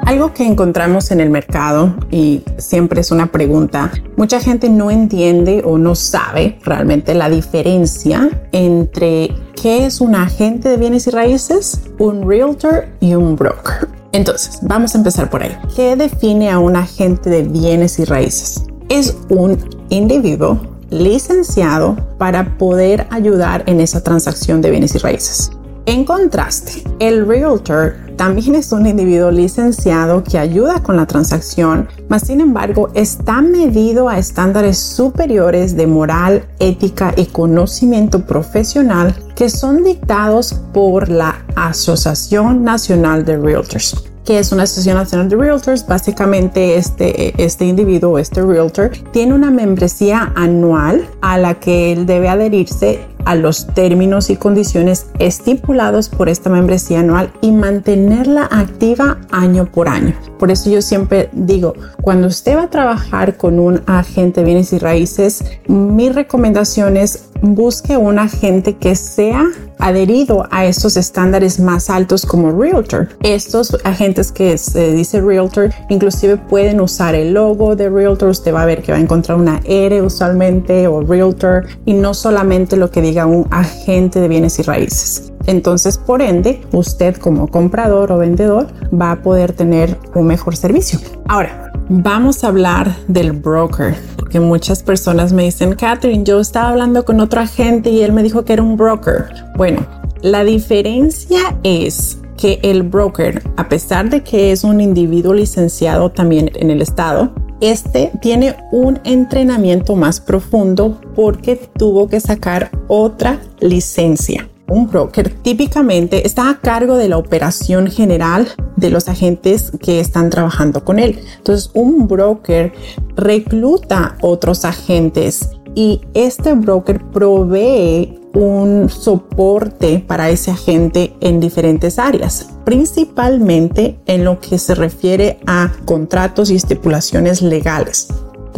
Algo 0.08 0.32
que 0.32 0.46
encontramos 0.46 1.10
en 1.10 1.20
el 1.20 1.28
mercado 1.28 1.94
y 2.10 2.42
siempre 2.56 3.02
es 3.02 3.10
una 3.10 3.30
pregunta, 3.30 3.92
mucha 4.16 4.40
gente 4.40 4.70
no 4.70 4.90
entiende 4.90 5.60
o 5.66 5.76
no 5.76 5.94
sabe 5.94 6.58
realmente 6.64 7.14
la 7.14 7.28
diferencia 7.28 8.30
entre 8.52 9.34
qué 9.60 9.84
es 9.84 10.00
un 10.00 10.14
agente 10.14 10.70
de 10.70 10.78
bienes 10.78 11.08
y 11.08 11.10
raíces, 11.10 11.82
un 11.98 12.26
realtor 12.26 12.86
y 13.00 13.12
un 13.16 13.36
broker. 13.36 13.86
Entonces, 14.12 14.60
vamos 14.62 14.94
a 14.94 14.98
empezar 14.98 15.28
por 15.28 15.42
ahí. 15.42 15.54
¿Qué 15.76 15.94
define 15.94 16.50
a 16.50 16.58
un 16.58 16.76
agente 16.76 17.28
de 17.28 17.42
bienes 17.42 17.98
y 17.98 18.06
raíces? 18.06 18.64
Es 18.88 19.14
un 19.28 19.58
individuo 19.90 20.58
licenciado 20.88 21.96
para 22.16 22.56
poder 22.56 23.06
ayudar 23.10 23.62
en 23.66 23.78
esa 23.78 24.02
transacción 24.02 24.62
de 24.62 24.70
bienes 24.70 24.94
y 24.94 24.98
raíces. 25.00 25.50
En 25.84 26.06
contraste, 26.06 26.82
el 26.98 27.26
realtor 27.26 28.07
también 28.18 28.56
es 28.56 28.72
un 28.72 28.84
individuo 28.84 29.30
licenciado 29.30 30.25
que 30.25 30.38
ayuda 30.38 30.82
con 30.82 30.96
la 30.96 31.06
transacción, 31.06 31.88
mas 32.08 32.22
sin 32.26 32.40
embargo 32.40 32.90
está 32.94 33.40
medido 33.40 34.08
a 34.08 34.18
estándares 34.18 34.76
superiores 34.76 35.76
de 35.76 35.87
moral, 35.87 36.44
ética 36.58 37.14
y 37.16 37.26
conocimiento 37.26 38.26
profesional 38.26 39.14
que 39.37 39.48
son 39.48 39.84
dictados 39.84 40.52
por 40.75 41.08
la 41.08 41.46
Asociación 41.54 42.64
Nacional 42.64 43.25
de 43.25 43.38
Realtors 43.38 43.94
que 44.28 44.38
es 44.38 44.52
una 44.52 44.64
asociación 44.64 44.97
nacional 44.97 45.30
de 45.30 45.37
realtors. 45.37 45.87
Básicamente 45.87 46.76
este, 46.76 47.42
este 47.42 47.64
individuo, 47.64 48.18
este 48.18 48.42
realtor, 48.42 48.90
tiene 49.11 49.32
una 49.32 49.50
membresía 49.50 50.35
anual 50.37 51.08
a 51.23 51.38
la 51.38 51.54
que 51.54 51.92
él 51.92 52.04
debe 52.04 52.28
adherirse 52.28 53.00
a 53.25 53.35
los 53.35 53.66
términos 53.68 54.28
y 54.28 54.37
condiciones 54.37 55.06
estipulados 55.18 56.11
por 56.11 56.28
esta 56.28 56.50
membresía 56.50 57.00
anual 57.00 57.32
y 57.40 57.52
mantenerla 57.52 58.49
activa 58.50 59.18
año 59.30 59.64
por 59.64 59.88
año. 59.88 60.14
Por 60.38 60.50
eso 60.50 60.70
yo 60.70 60.82
siempre 60.82 61.28
digo, 61.32 61.75
cuando 62.02 62.26
usted 62.26 62.56
va 62.56 62.64
a 62.64 62.70
trabajar 62.70 63.37
con 63.37 63.58
un 63.58 63.82
agente 63.87 64.40
de 64.40 64.47
bienes 64.47 64.73
y 64.73 64.78
raíces, 64.78 65.44
mi 65.66 66.11
recomendación 66.11 66.97
es 66.97 67.27
busque 67.42 67.97
un 67.97 68.18
agente 68.18 68.76
que 68.76 68.95
sea 68.95 69.45
adherido 69.78 70.47
a 70.50 70.66
estos 70.66 70.97
estándares 70.97 71.61
más 71.61 71.88
altos 71.90 72.26
como 72.26 72.50
Realtor. 72.50 73.09
Estos 73.23 73.76
agentes 73.85 74.33
que 74.33 74.59
se 74.59 74.92
dice 74.92 75.21
Realtor 75.21 75.71
inclusive 75.88 76.37
pueden 76.37 76.80
usar 76.80 77.14
el 77.14 77.35
logo 77.35 77.76
de 77.76 77.88
Realtor. 77.88 78.30
Usted 78.30 78.52
va 78.52 78.62
a 78.62 78.66
ver 78.66 78.83
que 78.83 78.92
va 78.92 78.99
a 78.99 79.00
encontrar 79.00 79.38
una 79.38 79.61
R 79.64 80.02
usualmente 80.02 80.88
o 80.88 81.02
Realtor 81.02 81.66
y 81.85 81.95
no 81.95 82.14
solamente 82.14 82.76
lo 82.76 82.90
que 82.90 83.02
diga 83.02 83.26
un 83.26 83.47
agente 83.50 84.21
de 84.21 84.28
bienes 84.28 84.59
y 84.59 84.62
raíces. 84.62 85.33
Entonces, 85.47 85.97
por 85.97 86.21
ende, 86.21 86.61
usted 86.73 87.16
como 87.16 87.49
comprador 87.49 88.12
o 88.12 88.18
vendedor 88.18 88.66
va 88.92 89.12
a 89.12 89.23
poder 89.23 89.52
tener 89.52 89.97
un 90.14 90.26
mejor 90.26 90.57
servicio. 90.57 90.99
Ahora, 91.26 91.67
vamos 91.88 92.45
a 92.45 92.49
hablar 92.49 92.95
del 93.09 93.33
broker, 93.33 93.95
porque 94.16 94.40
muchas 94.40 94.83
personas 94.83 95.33
me 95.33 95.45
dicen, 95.45 95.75
Catherine, 95.75 96.25
yo 96.25 96.40
estaba 96.40 96.71
hablando 96.71 97.04
con 97.04 97.21
otro 97.21 97.40
agente 97.40 97.90
y 97.90 98.02
él 98.02 98.12
me 98.12 98.23
dijo 98.23 98.45
que 98.45 98.52
era 98.52 98.62
un 98.62 98.76
broker. 98.76 99.26
Bueno, 99.57 99.87
la 100.23 100.45
diferencia 100.45 101.57
es 101.62 102.18
que 102.37 102.61
el 102.62 102.83
broker, 102.83 103.42
a 103.57 103.68
pesar 103.68 104.11
de 104.11 104.23
que 104.23 104.52
es 104.52 104.64
un 104.64 104.80
individuo 104.80 105.35
licenciado 105.35 106.11
también 106.11 106.50
en 106.54 106.71
el 106.71 106.83
estado, 106.83 107.33
este 107.61 108.12
tiene 108.23 108.54
un 108.71 109.00
entrenamiento 109.04 109.97
más 109.97 110.21
profundo 110.21 111.00
porque 111.16 111.57
tuvo 111.76 112.09
que 112.09 112.21
sacar 112.21 112.71
otra 112.87 113.40
licencia. 113.61 114.49
Un 114.68 114.90
broker 114.90 115.30
típicamente 115.30 116.26
está 116.26 116.50
a 116.50 116.60
cargo 116.60 116.96
de 116.96 117.08
la 117.08 117.16
operación 117.16 117.87
general 117.90 118.48
de 118.76 118.90
los 118.90 119.08
agentes 119.08 119.72
que 119.80 119.98
están 119.98 120.28
trabajando 120.28 120.84
con 120.84 120.98
él. 120.98 121.20
Entonces, 121.38 121.70
un 121.72 122.06
broker 122.06 122.72
recluta 123.16 124.16
otros 124.20 124.66
agentes 124.66 125.48
y 125.75 126.02
este 126.12 126.52
broker 126.52 127.02
provee 127.10 128.20
un 128.34 128.90
soporte 128.90 130.04
para 130.06 130.28
ese 130.28 130.50
agente 130.50 131.14
en 131.20 131.40
diferentes 131.40 131.98
áreas, 131.98 132.50
principalmente 132.64 133.98
en 134.06 134.25
lo 134.25 134.38
que 134.38 134.58
se 134.58 134.75
refiere 134.75 135.40
a 135.46 135.72
contratos 135.87 136.50
y 136.50 136.56
estipulaciones 136.56 137.40
legales 137.40 138.08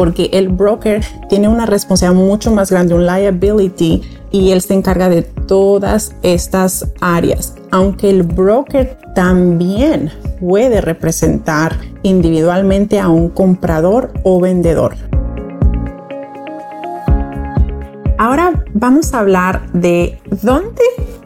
porque 0.00 0.30
el 0.32 0.48
broker 0.48 1.04
tiene 1.28 1.46
una 1.46 1.66
responsabilidad 1.66 2.24
mucho 2.24 2.50
más 2.54 2.70
grande, 2.70 2.94
un 2.94 3.04
liability, 3.04 4.00
y 4.30 4.50
él 4.50 4.62
se 4.62 4.72
encarga 4.72 5.10
de 5.10 5.20
todas 5.20 6.14
estas 6.22 6.86
áreas. 7.02 7.54
Aunque 7.70 8.08
el 8.08 8.22
broker 8.22 8.96
también 9.14 10.10
puede 10.40 10.80
representar 10.80 11.76
individualmente 12.02 12.98
a 12.98 13.10
un 13.10 13.28
comprador 13.28 14.10
o 14.24 14.40
vendedor. 14.40 14.94
Ahora 18.16 18.64
vamos 18.72 19.12
a 19.12 19.18
hablar 19.18 19.70
de 19.74 20.18
dónde 20.40 20.82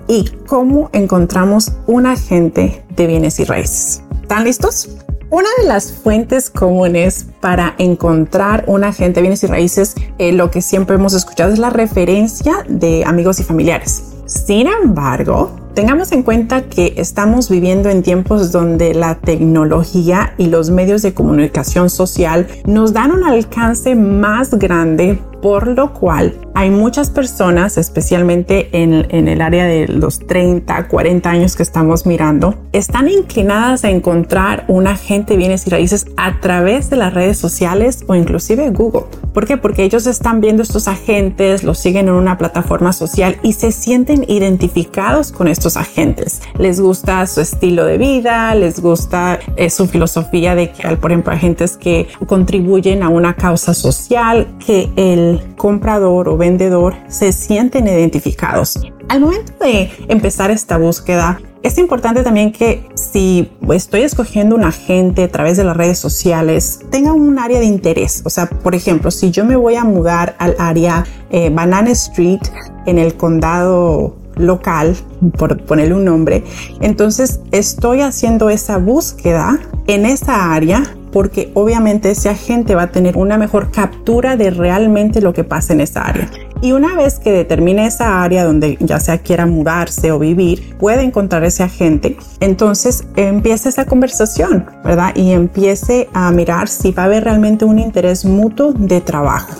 y 0.08 0.24
cómo 0.48 0.90
encontramos 0.92 1.70
un 1.86 2.06
agente 2.06 2.84
de 2.96 3.06
bienes 3.06 3.38
y 3.38 3.44
raíces. 3.44 4.02
¿Están 4.22 4.42
listos? 4.42 5.03
Una 5.30 5.48
de 5.58 5.66
las 5.66 5.92
fuentes 5.92 6.50
comunes 6.50 7.26
para 7.40 7.74
encontrar 7.78 8.64
un 8.66 8.84
agente 8.84 9.16
de 9.16 9.22
bienes 9.22 9.42
y 9.42 9.46
raíces, 9.46 9.94
eh, 10.18 10.32
lo 10.32 10.50
que 10.50 10.60
siempre 10.60 10.96
hemos 10.96 11.14
escuchado 11.14 11.52
es 11.52 11.58
la 11.58 11.70
referencia 11.70 12.64
de 12.68 13.04
amigos 13.04 13.40
y 13.40 13.44
familiares. 13.44 14.14
Sin 14.26 14.66
embargo, 14.66 15.50
tengamos 15.74 16.12
en 16.12 16.22
cuenta 16.22 16.62
que 16.62 16.94
estamos 16.96 17.50
viviendo 17.50 17.90
en 17.90 18.02
tiempos 18.02 18.52
donde 18.52 18.94
la 18.94 19.16
tecnología 19.16 20.34
y 20.38 20.46
los 20.46 20.70
medios 20.70 21.02
de 21.02 21.14
comunicación 21.14 21.90
social 21.90 22.46
nos 22.66 22.92
dan 22.92 23.12
un 23.12 23.24
alcance 23.24 23.94
más 23.94 24.50
grande 24.54 25.18
por 25.44 25.66
lo 25.66 25.92
cual 25.92 26.32
hay 26.54 26.70
muchas 26.70 27.10
personas, 27.10 27.76
especialmente 27.76 28.70
en, 28.72 28.94
el 29.28 29.42
área 29.42 29.66
de 29.66 29.88
los 29.88 30.20
30, 30.20 30.88
40 30.88 31.28
años 31.28 31.54
que 31.54 31.62
estamos 31.62 32.06
mirando, 32.06 32.54
están 32.72 33.10
inclinadas 33.10 33.84
a 33.84 33.90
encontrar 33.90 34.64
un 34.68 34.86
agente 34.86 35.34
de 35.34 35.36
bienes 35.36 35.66
y 35.66 35.70
raíces 35.70 36.06
a 36.16 36.40
través 36.40 36.88
de 36.88 36.96
las 36.96 37.12
redes 37.12 37.36
sociales 37.36 38.04
o 38.06 38.14
inclusive 38.14 38.70
Google. 38.70 39.02
¿Por 39.34 39.46
qué? 39.46 39.58
Porque 39.58 39.82
ellos 39.82 40.06
están 40.06 40.40
viendo 40.40 40.62
estos 40.62 40.88
agentes, 40.88 41.62
los 41.62 41.78
siguen 41.78 42.08
en 42.08 42.14
una 42.14 42.38
plataforma 42.38 42.94
social 42.94 43.36
y 43.42 43.52
se 43.52 43.72
sienten 43.72 44.24
identificados 44.28 45.32
con 45.32 45.48
estos 45.48 45.76
agentes. 45.76 46.40
Les 46.56 46.80
gusta 46.80 47.26
su 47.26 47.42
estilo 47.42 47.84
de 47.84 47.98
vida, 47.98 48.54
les 48.54 48.80
gusta 48.80 49.40
eh, 49.56 49.68
su 49.68 49.88
filosofía 49.88 50.54
de 50.54 50.70
que, 50.70 50.96
por 50.96 51.10
ejemplo, 51.10 51.32
agentes 51.32 51.76
que 51.76 52.06
contribuyen 52.26 53.02
a 53.02 53.08
una 53.08 53.34
causa 53.34 53.74
social, 53.74 54.46
que 54.64 54.88
el 54.94 55.33
comprador 55.56 56.28
o 56.28 56.36
vendedor 56.36 56.94
se 57.08 57.32
sienten 57.32 57.86
identificados. 57.86 58.80
Al 59.08 59.20
momento 59.20 59.52
de 59.60 59.90
empezar 60.08 60.50
esta 60.50 60.78
búsqueda, 60.78 61.40
es 61.62 61.78
importante 61.78 62.22
también 62.22 62.52
que 62.52 62.86
si 62.94 63.50
estoy 63.72 64.02
escogiendo 64.02 64.54
un 64.54 64.64
agente 64.64 65.24
a 65.24 65.28
través 65.28 65.56
de 65.56 65.64
las 65.64 65.76
redes 65.76 65.98
sociales, 65.98 66.80
tenga 66.90 67.12
un 67.12 67.38
área 67.38 67.58
de 67.58 67.64
interés. 67.64 68.22
O 68.26 68.30
sea, 68.30 68.50
por 68.50 68.74
ejemplo, 68.74 69.10
si 69.10 69.30
yo 69.30 69.46
me 69.46 69.56
voy 69.56 69.76
a 69.76 69.84
mudar 69.84 70.36
al 70.38 70.56
área 70.58 71.04
eh, 71.30 71.48
Banana 71.50 71.90
Street 71.92 72.40
en 72.84 72.98
el 72.98 73.14
condado 73.14 74.14
local, 74.36 74.94
por 75.38 75.64
ponerle 75.64 75.94
un 75.94 76.04
nombre, 76.04 76.44
entonces 76.80 77.40
estoy 77.50 78.02
haciendo 78.02 78.50
esa 78.50 78.76
búsqueda 78.76 79.58
en 79.86 80.04
esa 80.04 80.52
área 80.52 80.82
porque 81.14 81.52
obviamente 81.54 82.10
ese 82.10 82.28
agente 82.28 82.74
va 82.74 82.82
a 82.82 82.90
tener 82.90 83.16
una 83.16 83.38
mejor 83.38 83.70
captura 83.70 84.36
de 84.36 84.50
realmente 84.50 85.20
lo 85.20 85.32
que 85.32 85.44
pasa 85.44 85.72
en 85.72 85.80
esa 85.80 86.02
área. 86.02 86.28
Y 86.60 86.72
una 86.72 86.96
vez 86.96 87.20
que 87.20 87.30
determine 87.30 87.86
esa 87.86 88.24
área 88.24 88.42
donde 88.42 88.76
ya 88.80 88.98
sea 88.98 89.18
quiera 89.18 89.46
mudarse 89.46 90.10
o 90.10 90.18
vivir, 90.18 90.76
puede 90.76 91.02
encontrar 91.04 91.44
ese 91.44 91.62
agente, 91.62 92.16
entonces 92.40 93.04
empieza 93.14 93.68
esa 93.68 93.86
conversación, 93.86 94.66
¿verdad? 94.82 95.14
Y 95.14 95.30
empiece 95.30 96.08
a 96.14 96.32
mirar 96.32 96.66
si 96.68 96.90
va 96.90 97.04
a 97.04 97.06
haber 97.06 97.22
realmente 97.22 97.64
un 97.64 97.78
interés 97.78 98.24
mutuo 98.24 98.72
de 98.72 99.00
trabajo. 99.00 99.54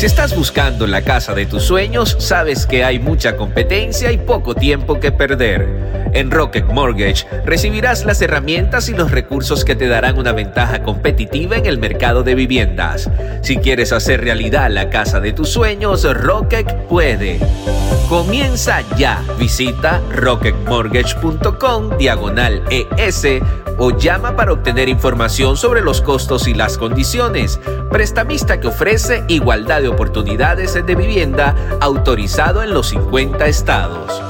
Si 0.00 0.06
estás 0.06 0.34
buscando 0.34 0.86
la 0.86 1.02
casa 1.02 1.34
de 1.34 1.44
tus 1.44 1.64
sueños, 1.64 2.16
sabes 2.18 2.64
que 2.64 2.84
hay 2.84 2.98
mucha 2.98 3.36
competencia 3.36 4.10
y 4.10 4.16
poco 4.16 4.54
tiempo 4.54 4.98
que 4.98 5.12
perder. 5.12 5.68
En 6.14 6.30
Rocket 6.30 6.64
Mortgage 6.64 7.26
recibirás 7.44 8.06
las 8.06 8.22
herramientas 8.22 8.88
y 8.88 8.94
los 8.94 9.10
recursos 9.10 9.62
que 9.62 9.76
te 9.76 9.88
darán 9.88 10.18
una 10.18 10.32
ventaja 10.32 10.82
competitiva 10.82 11.58
en 11.58 11.66
el 11.66 11.76
mercado 11.76 12.22
de 12.22 12.34
viviendas. 12.34 13.10
Si 13.42 13.58
quieres 13.58 13.92
hacer 13.92 14.22
realidad 14.22 14.70
la 14.70 14.88
casa 14.88 15.20
de 15.20 15.34
tus 15.34 15.50
sueños, 15.50 16.10
Rocket 16.10 16.74
puede. 16.88 17.38
Comienza 18.08 18.80
ya. 18.96 19.22
Visita 19.38 20.00
rocketmortgage.com 20.16 21.98
diagonal 21.98 22.62
ES 22.70 23.26
o 23.78 23.96
llama 23.96 24.36
para 24.36 24.52
obtener 24.52 24.88
información 24.88 25.56
sobre 25.56 25.80
los 25.80 26.02
costos 26.02 26.48
y 26.48 26.54
las 26.54 26.76
condiciones. 26.76 27.60
Prestamista 27.90 28.60
que 28.60 28.68
ofrece 28.68 29.24
igualdad 29.28 29.80
de 29.80 29.88
oportunidades 29.90 30.72
de 30.74 30.94
vivienda 30.94 31.54
autorizado 31.80 32.62
en 32.62 32.72
los 32.72 32.88
50 32.88 33.46
estados. 33.46 34.22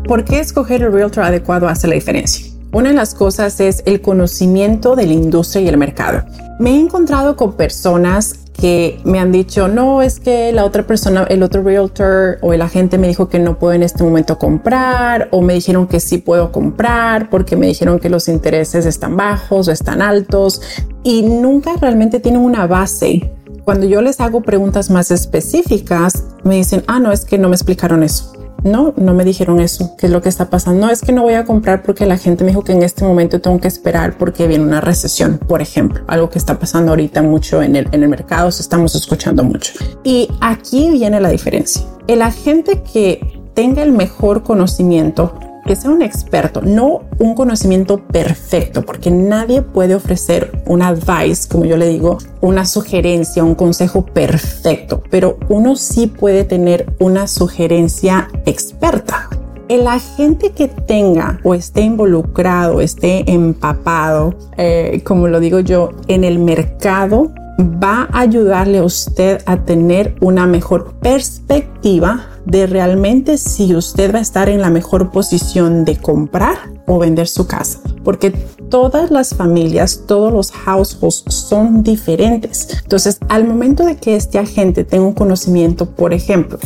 ¿Por 0.06 0.26
qué 0.26 0.40
escoger 0.40 0.82
el 0.82 0.92
realtor 0.92 1.24
adecuado 1.24 1.68
hace 1.68 1.88
la 1.88 1.96
diferencia? 1.96 2.48
Una 2.74 2.90
de 2.90 2.96
las 2.96 3.16
cosas 3.16 3.60
es 3.60 3.84
el 3.86 4.02
conocimiento 4.02 4.96
de 4.96 5.06
la 5.06 5.14
industria 5.14 5.62
y 5.62 5.68
el 5.68 5.78
mercado. 5.78 6.24
Me 6.60 6.72
he 6.72 6.80
encontrado 6.80 7.36
con 7.36 7.54
personas 7.54 8.40
que 8.62 9.00
me 9.04 9.20
han 9.20 9.32
dicho, 9.32 9.68
no, 9.68 10.04
es 10.04 10.20
que 10.20 10.52
la 10.52 10.66
otra 10.66 10.86
persona, 10.86 11.24
el 11.24 11.42
otro 11.42 11.64
realtor 11.64 12.38
o 12.42 12.54
el 12.54 12.62
agente 12.62 13.00
me 13.00 13.08
dijo 13.08 13.28
que 13.28 13.40
no 13.40 13.58
puedo 13.58 13.74
en 13.74 13.82
este 13.82 14.04
momento 14.04 14.38
comprar 14.38 15.30
o 15.32 15.42
me 15.42 15.56
dijeron 15.56 15.88
que 15.88 16.00
sí 16.00 16.20
puedo 16.20 16.52
comprar 16.52 17.32
porque 17.32 17.56
me 17.56 17.66
dijeron 17.66 18.00
que 18.00 18.12
los 18.12 18.28
intereses 18.28 18.86
están 18.86 19.18
bajos 19.18 19.68
o 19.68 19.72
están 19.72 20.04
altos 20.04 20.62
y 21.04 21.24
nunca 21.24 21.76
realmente 21.78 22.20
tienen 22.20 22.42
una 22.42 22.68
base. 22.68 23.34
Cuando 23.66 23.88
yo 23.88 24.04
les 24.04 24.22
hago 24.22 24.42
preguntas 24.42 24.92
más 24.92 25.10
específicas, 25.10 26.24
me 26.44 26.58
dicen, 26.58 26.84
ah, 26.86 27.00
no, 27.00 27.12
es 27.12 27.26
que 27.26 27.40
no 27.40 27.50
me 27.50 27.56
explicaron 27.56 28.04
eso 28.04 28.41
no, 28.64 28.94
no 28.98 29.14
me 29.14 29.24
dijeron 29.24 29.60
eso, 29.60 29.96
qué 29.98 30.08
es 30.08 30.12
lo 30.12 30.22
que 30.22 30.30
está 30.30 30.50
pasando. 30.50 30.86
No 30.86 30.92
es 30.92 31.02
que 31.02 31.12
no 31.12 31.24
voy 31.24 31.34
a 31.34 31.46
comprar 31.46 31.84
porque 31.84 32.06
la 32.06 32.18
gente 32.18 32.44
me 32.44 32.52
dijo 32.52 32.64
que 32.64 32.74
en 32.74 32.84
este 32.84 33.04
momento 33.04 33.42
tengo 33.42 33.60
que 33.60 33.68
esperar 33.68 34.18
porque 34.18 34.48
viene 34.48 34.64
una 34.64 34.82
recesión, 34.82 35.38
por 35.38 35.62
ejemplo, 35.62 36.04
algo 36.08 36.30
que 36.30 36.38
está 36.38 36.60
pasando 36.60 36.92
ahorita 36.92 37.22
mucho 37.22 37.62
en 37.62 37.76
el, 37.76 37.88
en 37.92 38.04
el 38.04 38.10
mercado, 38.10 38.52
se 38.52 38.62
estamos 38.62 38.96
escuchando 38.96 39.44
mucho. 39.44 39.74
Y 40.04 40.30
aquí 40.42 40.90
viene 40.92 41.20
la 41.20 41.30
diferencia. 41.30 41.84
El 42.08 42.22
agente 42.22 42.84
que 42.84 43.42
tenga 43.54 43.84
el 43.84 43.92
mejor 43.92 44.44
conocimiento 44.44 45.34
que 45.66 45.76
sea 45.76 45.92
un 45.92 46.02
experto, 46.02 46.62
no 46.62 47.02
un 47.20 47.36
conocimiento 47.36 48.00
perfecto, 48.00 48.82
porque 48.84 49.12
nadie 49.12 49.62
puede 49.62 49.96
ofrecer 49.96 50.52
un 50.66 50.82
advice, 50.82 51.48
como 51.48 51.66
yo 51.66 51.78
le 51.78 51.88
digo, 51.88 52.18
una 52.42 52.66
sugerencia, 52.66 53.44
un 53.44 53.56
consejo 53.56 54.06
perfecto, 54.06 55.02
pero 55.10 55.38
uno 55.50 55.76
sí 55.76 56.08
puede 56.08 56.44
tener 56.44 56.88
una 57.00 57.28
sugerencia 57.28 58.30
experta. 58.46 59.30
El 59.70 59.88
agente 59.88 60.52
que 60.52 60.68
tenga 60.68 61.40
o 61.44 61.54
esté 61.54 61.82
involucrado, 61.82 62.82
esté 62.82 63.32
empapado, 63.32 64.36
eh, 64.58 65.02
como 65.06 65.28
lo 65.28 65.40
digo 65.40 65.62
yo, 65.62 65.92
en 66.08 66.26
el 66.26 66.40
mercado, 66.40 67.32
va 67.62 68.10
a 68.12 68.22
ayudarle 68.22 68.80
a 68.80 68.84
usted 68.84 69.42
a 69.46 69.58
tener 69.58 70.16
una 70.20 70.46
mejor 70.46 70.94
perspectiva 70.96 72.31
de 72.46 72.68
realmente 72.68 73.38
si 73.38 73.76
usted 73.76 74.14
va 74.14 74.20
a 74.20 74.22
estar 74.22 74.50
en 74.50 74.62
la 74.62 74.70
mejor 74.70 75.12
posición 75.12 75.86
de 75.86 75.98
comprar 75.98 76.58
o 76.88 77.00
vender 77.00 77.28
su 77.28 77.48
casa. 77.48 77.80
Porque 78.04 78.32
todas 78.70 79.12
las 79.12 79.36
familias, 79.36 80.04
todos 80.08 80.32
los 80.34 80.52
households 80.52 81.24
son 81.28 81.84
diferentes. 81.84 82.82
Entonces, 82.84 83.20
al 83.30 83.46
momento 83.48 83.86
de 83.86 83.98
que 83.98 84.16
este 84.16 84.40
agente 84.40 84.84
tenga 84.84 85.06
un 85.06 85.14
conocimiento, 85.14 85.90
por 85.90 86.14
ejemplo, 86.14 86.60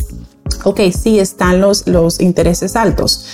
ok, 0.64 0.80
sí 0.98 1.20
están 1.20 1.62
los, 1.62 1.88
los 1.88 2.20
intereses 2.20 2.76
altos. 2.76 3.28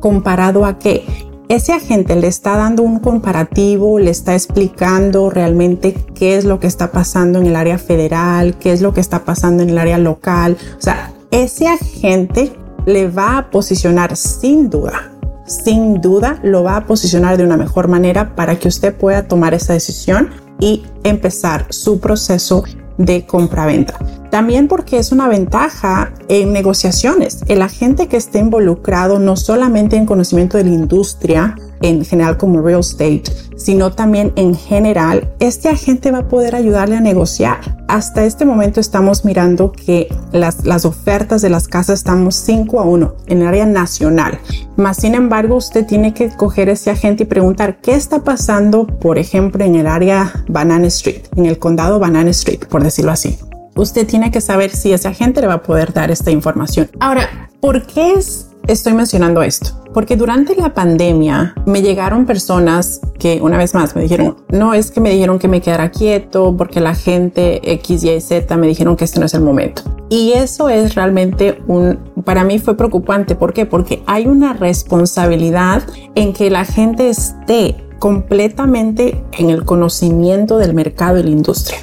¿Comparado 0.00 0.64
a 0.64 0.78
qué? 0.78 1.04
ese 1.48 1.72
agente 1.72 2.14
le 2.14 2.26
está 2.26 2.56
dando 2.56 2.82
un 2.82 2.98
comparativo, 2.98 3.98
le 3.98 4.10
está 4.10 4.34
explicando 4.34 5.30
realmente 5.30 5.94
qué 6.14 6.36
es 6.36 6.44
lo 6.44 6.60
que 6.60 6.66
está 6.66 6.92
pasando 6.92 7.38
en 7.38 7.46
el 7.46 7.56
área 7.56 7.78
federal, 7.78 8.56
qué 8.58 8.72
es 8.72 8.82
lo 8.82 8.92
que 8.92 9.00
está 9.00 9.24
pasando 9.24 9.62
en 9.62 9.70
el 9.70 9.78
área 9.78 9.98
local. 9.98 10.58
O 10.78 10.82
sea, 10.82 11.12
ese 11.30 11.68
agente 11.68 12.52
le 12.86 13.08
va 13.08 13.38
a 13.38 13.50
posicionar 13.50 14.16
sin 14.16 14.70
duda, 14.70 15.12
sin 15.46 16.00
duda 16.00 16.40
lo 16.42 16.62
va 16.62 16.76
a 16.76 16.86
posicionar 16.86 17.36
de 17.36 17.44
una 17.44 17.56
mejor 17.56 17.88
manera 17.88 18.34
para 18.34 18.58
que 18.58 18.68
usted 18.68 18.94
pueda 18.94 19.28
tomar 19.28 19.54
esa 19.54 19.72
decisión 19.72 20.30
y 20.60 20.84
empezar 21.04 21.66
su 21.70 22.00
proceso 22.00 22.64
de 22.98 23.26
compraventa. 23.26 23.98
También 24.30 24.68
porque 24.68 24.98
es 24.98 25.12
una 25.12 25.28
ventaja 25.28 26.12
en 26.28 26.52
negociaciones. 26.52 27.44
El 27.46 27.62
agente 27.62 28.08
que 28.08 28.16
esté 28.16 28.40
involucrado 28.40 29.18
no 29.18 29.36
solamente 29.36 29.96
en 29.96 30.04
conocimiento 30.04 30.58
de 30.58 30.64
la 30.64 30.70
industria, 30.70 31.54
en 31.80 32.04
general 32.04 32.36
como 32.36 32.60
real 32.60 32.80
estate, 32.80 33.22
sino 33.58 33.92
también 33.92 34.32
en 34.36 34.54
general, 34.54 35.30
este 35.40 35.68
agente 35.68 36.10
va 36.10 36.18
a 36.18 36.28
poder 36.28 36.54
ayudarle 36.54 36.96
a 36.96 37.00
negociar. 37.00 37.58
Hasta 37.88 38.24
este 38.24 38.44
momento 38.44 38.80
estamos 38.80 39.24
mirando 39.24 39.72
que 39.72 40.08
las, 40.32 40.64
las 40.64 40.84
ofertas 40.84 41.42
de 41.42 41.50
las 41.50 41.68
casas 41.68 41.98
estamos 41.98 42.36
5 42.36 42.80
a 42.80 42.84
1 42.84 43.14
en 43.26 43.42
el 43.42 43.48
área 43.48 43.66
nacional. 43.66 44.38
Más 44.76 44.98
sin 44.98 45.14
embargo, 45.14 45.56
usted 45.56 45.84
tiene 45.86 46.14
que 46.14 46.30
coger 46.30 46.68
ese 46.68 46.90
agente 46.90 47.24
y 47.24 47.26
preguntar 47.26 47.80
qué 47.80 47.94
está 47.94 48.24
pasando, 48.24 48.86
por 48.86 49.18
ejemplo, 49.18 49.64
en 49.64 49.74
el 49.74 49.86
área 49.86 50.44
Banana 50.48 50.86
Street, 50.86 51.22
en 51.36 51.46
el 51.46 51.58
condado 51.58 51.98
Banana 51.98 52.30
Street, 52.30 52.64
por 52.70 52.82
decirlo 52.82 53.12
así 53.12 53.38
usted 53.80 54.06
tiene 54.06 54.30
que 54.30 54.40
saber 54.40 54.74
si 54.74 54.92
ese 54.92 55.08
agente 55.08 55.40
le 55.40 55.46
va 55.46 55.54
a 55.54 55.62
poder 55.62 55.92
dar 55.92 56.10
esta 56.10 56.30
información. 56.30 56.90
Ahora, 57.00 57.50
¿por 57.60 57.86
qué 57.86 58.14
es 58.14 58.47
estoy 58.68 58.92
mencionando 58.92 59.42
esto? 59.42 59.70
Porque 59.92 60.16
durante 60.16 60.54
la 60.54 60.74
pandemia 60.74 61.54
me 61.66 61.82
llegaron 61.82 62.26
personas 62.26 63.00
que 63.18 63.40
una 63.40 63.56
vez 63.58 63.74
más 63.74 63.96
me 63.96 64.02
dijeron, 64.02 64.36
no 64.50 64.74
es 64.74 64.90
que 64.90 65.00
me 65.00 65.10
dijeron 65.10 65.38
que 65.38 65.48
me 65.48 65.60
quedara 65.60 65.90
quieto 65.90 66.54
porque 66.56 66.80
la 66.80 66.94
gente 66.94 67.72
X, 67.72 68.04
Y, 68.04 68.20
Z 68.20 68.56
me 68.56 68.68
dijeron 68.68 68.96
que 68.96 69.04
este 69.04 69.18
no 69.18 69.26
es 69.26 69.34
el 69.34 69.40
momento. 69.40 69.82
Y 70.10 70.32
eso 70.32 70.68
es 70.68 70.94
realmente 70.94 71.60
un, 71.66 71.98
para 72.24 72.44
mí 72.44 72.58
fue 72.58 72.76
preocupante. 72.76 73.34
¿Por 73.34 73.52
qué? 73.52 73.66
Porque 73.66 74.02
hay 74.06 74.26
una 74.26 74.52
responsabilidad 74.52 75.82
en 76.14 76.32
que 76.32 76.50
la 76.50 76.64
gente 76.64 77.08
esté 77.08 77.76
completamente 77.98 79.24
en 79.32 79.50
el 79.50 79.64
conocimiento 79.64 80.58
del 80.58 80.72
mercado 80.72 81.18
y 81.18 81.24
la 81.24 81.30
industria 81.30 81.78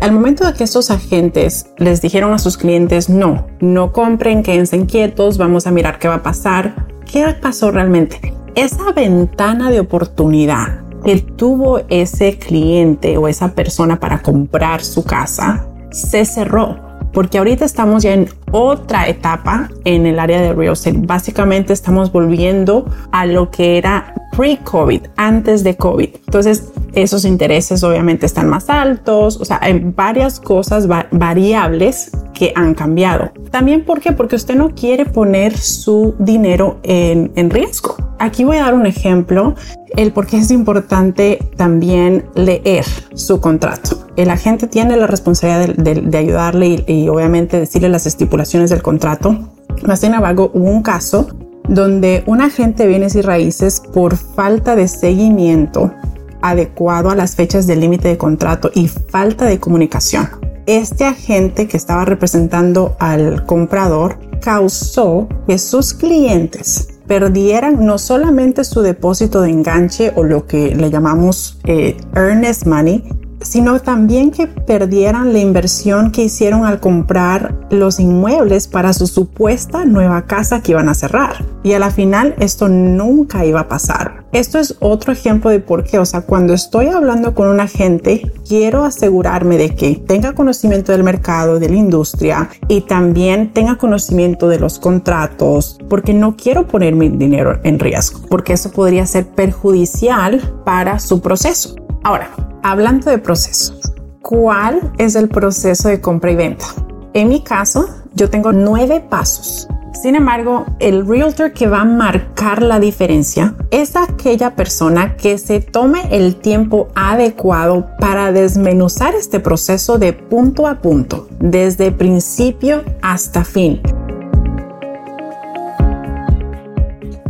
al 0.00 0.12
momento 0.12 0.46
de 0.46 0.54
que 0.54 0.64
estos 0.64 0.90
agentes 0.90 1.66
les 1.76 2.00
dijeron 2.00 2.32
a 2.32 2.38
sus 2.38 2.56
clientes, 2.56 3.08
no, 3.08 3.46
no 3.60 3.92
compren, 3.92 4.42
quédense 4.42 4.76
inquietos, 4.76 5.38
vamos 5.38 5.66
a 5.66 5.70
mirar 5.70 5.98
qué 5.98 6.08
va 6.08 6.14
a 6.14 6.22
pasar, 6.22 6.86
¿qué 7.10 7.34
pasó 7.40 7.70
realmente? 7.70 8.34
Esa 8.54 8.92
ventana 8.92 9.70
de 9.70 9.80
oportunidad 9.80 10.80
que 11.04 11.20
tuvo 11.20 11.80
ese 11.88 12.38
cliente 12.38 13.18
o 13.18 13.28
esa 13.28 13.54
persona 13.54 14.00
para 14.00 14.20
comprar 14.22 14.82
su 14.82 15.04
casa 15.04 15.66
se 15.90 16.24
cerró 16.24 16.88
porque 17.12 17.38
ahorita 17.38 17.64
estamos 17.64 18.02
ya 18.02 18.14
en 18.14 18.28
otra 18.52 19.08
etapa 19.08 19.70
en 19.84 20.06
el 20.06 20.18
área 20.18 20.40
de 20.40 20.52
real 20.52 20.74
estate. 20.74 20.98
Básicamente 21.00 21.72
estamos 21.72 22.12
volviendo 22.12 22.86
a 23.12 23.26
lo 23.26 23.50
que 23.50 23.78
era 23.78 24.14
pre-COVID, 24.38 25.00
antes 25.16 25.64
de 25.64 25.76
COVID. 25.76 26.10
Entonces, 26.26 26.68
esos 26.92 27.24
intereses 27.24 27.82
obviamente 27.82 28.24
están 28.24 28.48
más 28.48 28.70
altos, 28.70 29.36
o 29.40 29.44
sea, 29.44 29.58
hay 29.60 29.80
varias 29.80 30.38
cosas 30.38 30.86
variables 30.86 32.12
que 32.34 32.52
han 32.54 32.74
cambiado. 32.74 33.32
También, 33.50 33.84
¿por 33.84 34.00
qué? 34.00 34.12
Porque 34.12 34.36
usted 34.36 34.54
no 34.54 34.76
quiere 34.76 35.06
poner 35.06 35.58
su 35.58 36.14
dinero 36.20 36.78
en, 36.84 37.32
en 37.34 37.50
riesgo. 37.50 37.96
Aquí 38.20 38.44
voy 38.44 38.58
a 38.58 38.62
dar 38.62 38.74
un 38.74 38.86
ejemplo, 38.86 39.56
el 39.96 40.12
por 40.12 40.28
qué 40.28 40.38
es 40.38 40.52
importante 40.52 41.40
también 41.56 42.26
leer 42.36 42.84
su 43.14 43.40
contrato. 43.40 44.06
El 44.14 44.30
agente 44.30 44.68
tiene 44.68 44.96
la 44.96 45.08
responsabilidad 45.08 45.74
de, 45.74 46.16
ayudarle 46.16 46.84
y, 46.86 46.92
y, 46.92 47.08
obviamente 47.08 47.58
decirle 47.58 47.88
las 47.88 48.06
estipulaciones 48.06 48.70
del 48.70 48.82
contrato. 48.82 49.36
Más 49.84 49.98
sin 49.98 50.14
embargo, 50.14 50.52
hubo 50.54 50.70
un 50.70 50.82
caso 50.82 51.26
donde 51.68 52.24
un 52.26 52.40
agente 52.40 52.82
de 52.82 52.88
bienes 52.88 53.14
y 53.14 53.22
raíces 53.22 53.80
por 53.80 54.16
falta 54.16 54.74
de 54.74 54.88
seguimiento 54.88 55.92
adecuado 56.40 57.10
a 57.10 57.14
las 57.14 57.36
fechas 57.36 57.66
del 57.66 57.80
límite 57.80 58.08
de 58.08 58.18
contrato 58.18 58.70
y 58.74 58.88
falta 58.88 59.44
de 59.44 59.60
comunicación. 59.60 60.28
Este 60.66 61.04
agente 61.04 61.66
que 61.66 61.76
estaba 61.76 62.04
representando 62.04 62.96
al 62.98 63.46
comprador 63.46 64.18
causó 64.40 65.28
que 65.46 65.58
sus 65.58 65.94
clientes 65.94 66.88
perdieran 67.06 67.84
no 67.86 67.98
solamente 67.98 68.64
su 68.64 68.82
depósito 68.82 69.40
de 69.40 69.50
enganche 69.50 70.12
o 70.14 70.24
lo 70.24 70.46
que 70.46 70.74
le 70.74 70.90
llamamos 70.90 71.58
eh, 71.64 71.96
earnest 72.14 72.66
money, 72.66 73.02
sino 73.48 73.80
también 73.80 74.30
que 74.30 74.46
perdieran 74.46 75.32
la 75.32 75.38
inversión 75.38 76.10
que 76.10 76.24
hicieron 76.24 76.66
al 76.66 76.80
comprar 76.80 77.66
los 77.70 77.98
inmuebles 77.98 78.68
para 78.68 78.92
su 78.92 79.06
supuesta 79.06 79.86
nueva 79.86 80.26
casa 80.26 80.60
que 80.60 80.72
iban 80.72 80.90
a 80.90 80.94
cerrar. 80.94 81.46
Y 81.62 81.72
a 81.72 81.78
la 81.78 81.90
final 81.90 82.34
esto 82.38 82.68
nunca 82.68 83.46
iba 83.46 83.60
a 83.60 83.68
pasar. 83.68 84.24
Esto 84.32 84.58
es 84.58 84.76
otro 84.80 85.12
ejemplo 85.12 85.50
de 85.50 85.60
por 85.60 85.84
qué, 85.84 85.98
o 85.98 86.04
sea, 86.04 86.20
cuando 86.20 86.52
estoy 86.52 86.88
hablando 86.88 87.34
con 87.34 87.48
un 87.48 87.60
agente, 87.60 88.30
quiero 88.46 88.84
asegurarme 88.84 89.56
de 89.56 89.74
que 89.74 89.96
tenga 90.06 90.34
conocimiento 90.34 90.92
del 90.92 91.02
mercado, 91.02 91.58
de 91.58 91.70
la 91.70 91.76
industria 91.76 92.50
y 92.68 92.82
también 92.82 93.54
tenga 93.54 93.78
conocimiento 93.78 94.48
de 94.48 94.58
los 94.58 94.78
contratos, 94.78 95.78
porque 95.88 96.12
no 96.12 96.36
quiero 96.36 96.66
poner 96.66 96.94
mi 96.94 97.08
dinero 97.08 97.58
en 97.64 97.78
riesgo, 97.78 98.20
porque 98.28 98.52
eso 98.52 98.70
podría 98.70 99.06
ser 99.06 99.26
perjudicial 99.26 100.60
para 100.66 100.98
su 100.98 101.22
proceso. 101.22 101.87
Ahora, 102.04 102.30
hablando 102.62 103.10
de 103.10 103.18
proceso, 103.18 103.74
¿cuál 104.22 104.92
es 104.98 105.14
el 105.14 105.28
proceso 105.28 105.88
de 105.88 106.00
compra 106.00 106.30
y 106.30 106.36
venta? 106.36 106.66
En 107.12 107.28
mi 107.28 107.42
caso, 107.42 107.88
yo 108.14 108.30
tengo 108.30 108.52
nueve 108.52 109.04
pasos. 109.08 109.68
Sin 110.00 110.14
embargo, 110.14 110.64
el 110.78 111.06
realtor 111.06 111.52
que 111.52 111.66
va 111.66 111.80
a 111.80 111.84
marcar 111.84 112.62
la 112.62 112.78
diferencia 112.78 113.56
es 113.72 113.96
aquella 113.96 114.54
persona 114.54 115.16
que 115.16 115.38
se 115.38 115.60
tome 115.60 116.02
el 116.12 116.36
tiempo 116.36 116.88
adecuado 116.94 117.88
para 117.98 118.30
desmenuzar 118.30 119.14
este 119.14 119.40
proceso 119.40 119.98
de 119.98 120.12
punto 120.12 120.68
a 120.68 120.76
punto, 120.76 121.26
desde 121.40 121.90
principio 121.90 122.84
hasta 123.02 123.44
fin. 123.44 123.80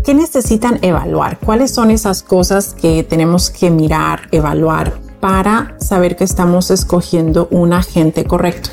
¿Qué 0.09 0.15
necesitan 0.15 0.79
evaluar? 0.81 1.39
¿Cuáles 1.39 1.71
son 1.71 1.91
esas 1.91 2.23
cosas 2.23 2.73
que 2.73 3.05
tenemos 3.05 3.51
que 3.51 3.71
mirar, 3.71 4.23
evaluar 4.33 4.95
para 5.21 5.77
saber 5.81 6.17
que 6.17 6.25
estamos 6.25 6.71
escogiendo 6.71 7.47
un 7.51 7.75
agente 7.75 8.25
correcto? 8.25 8.71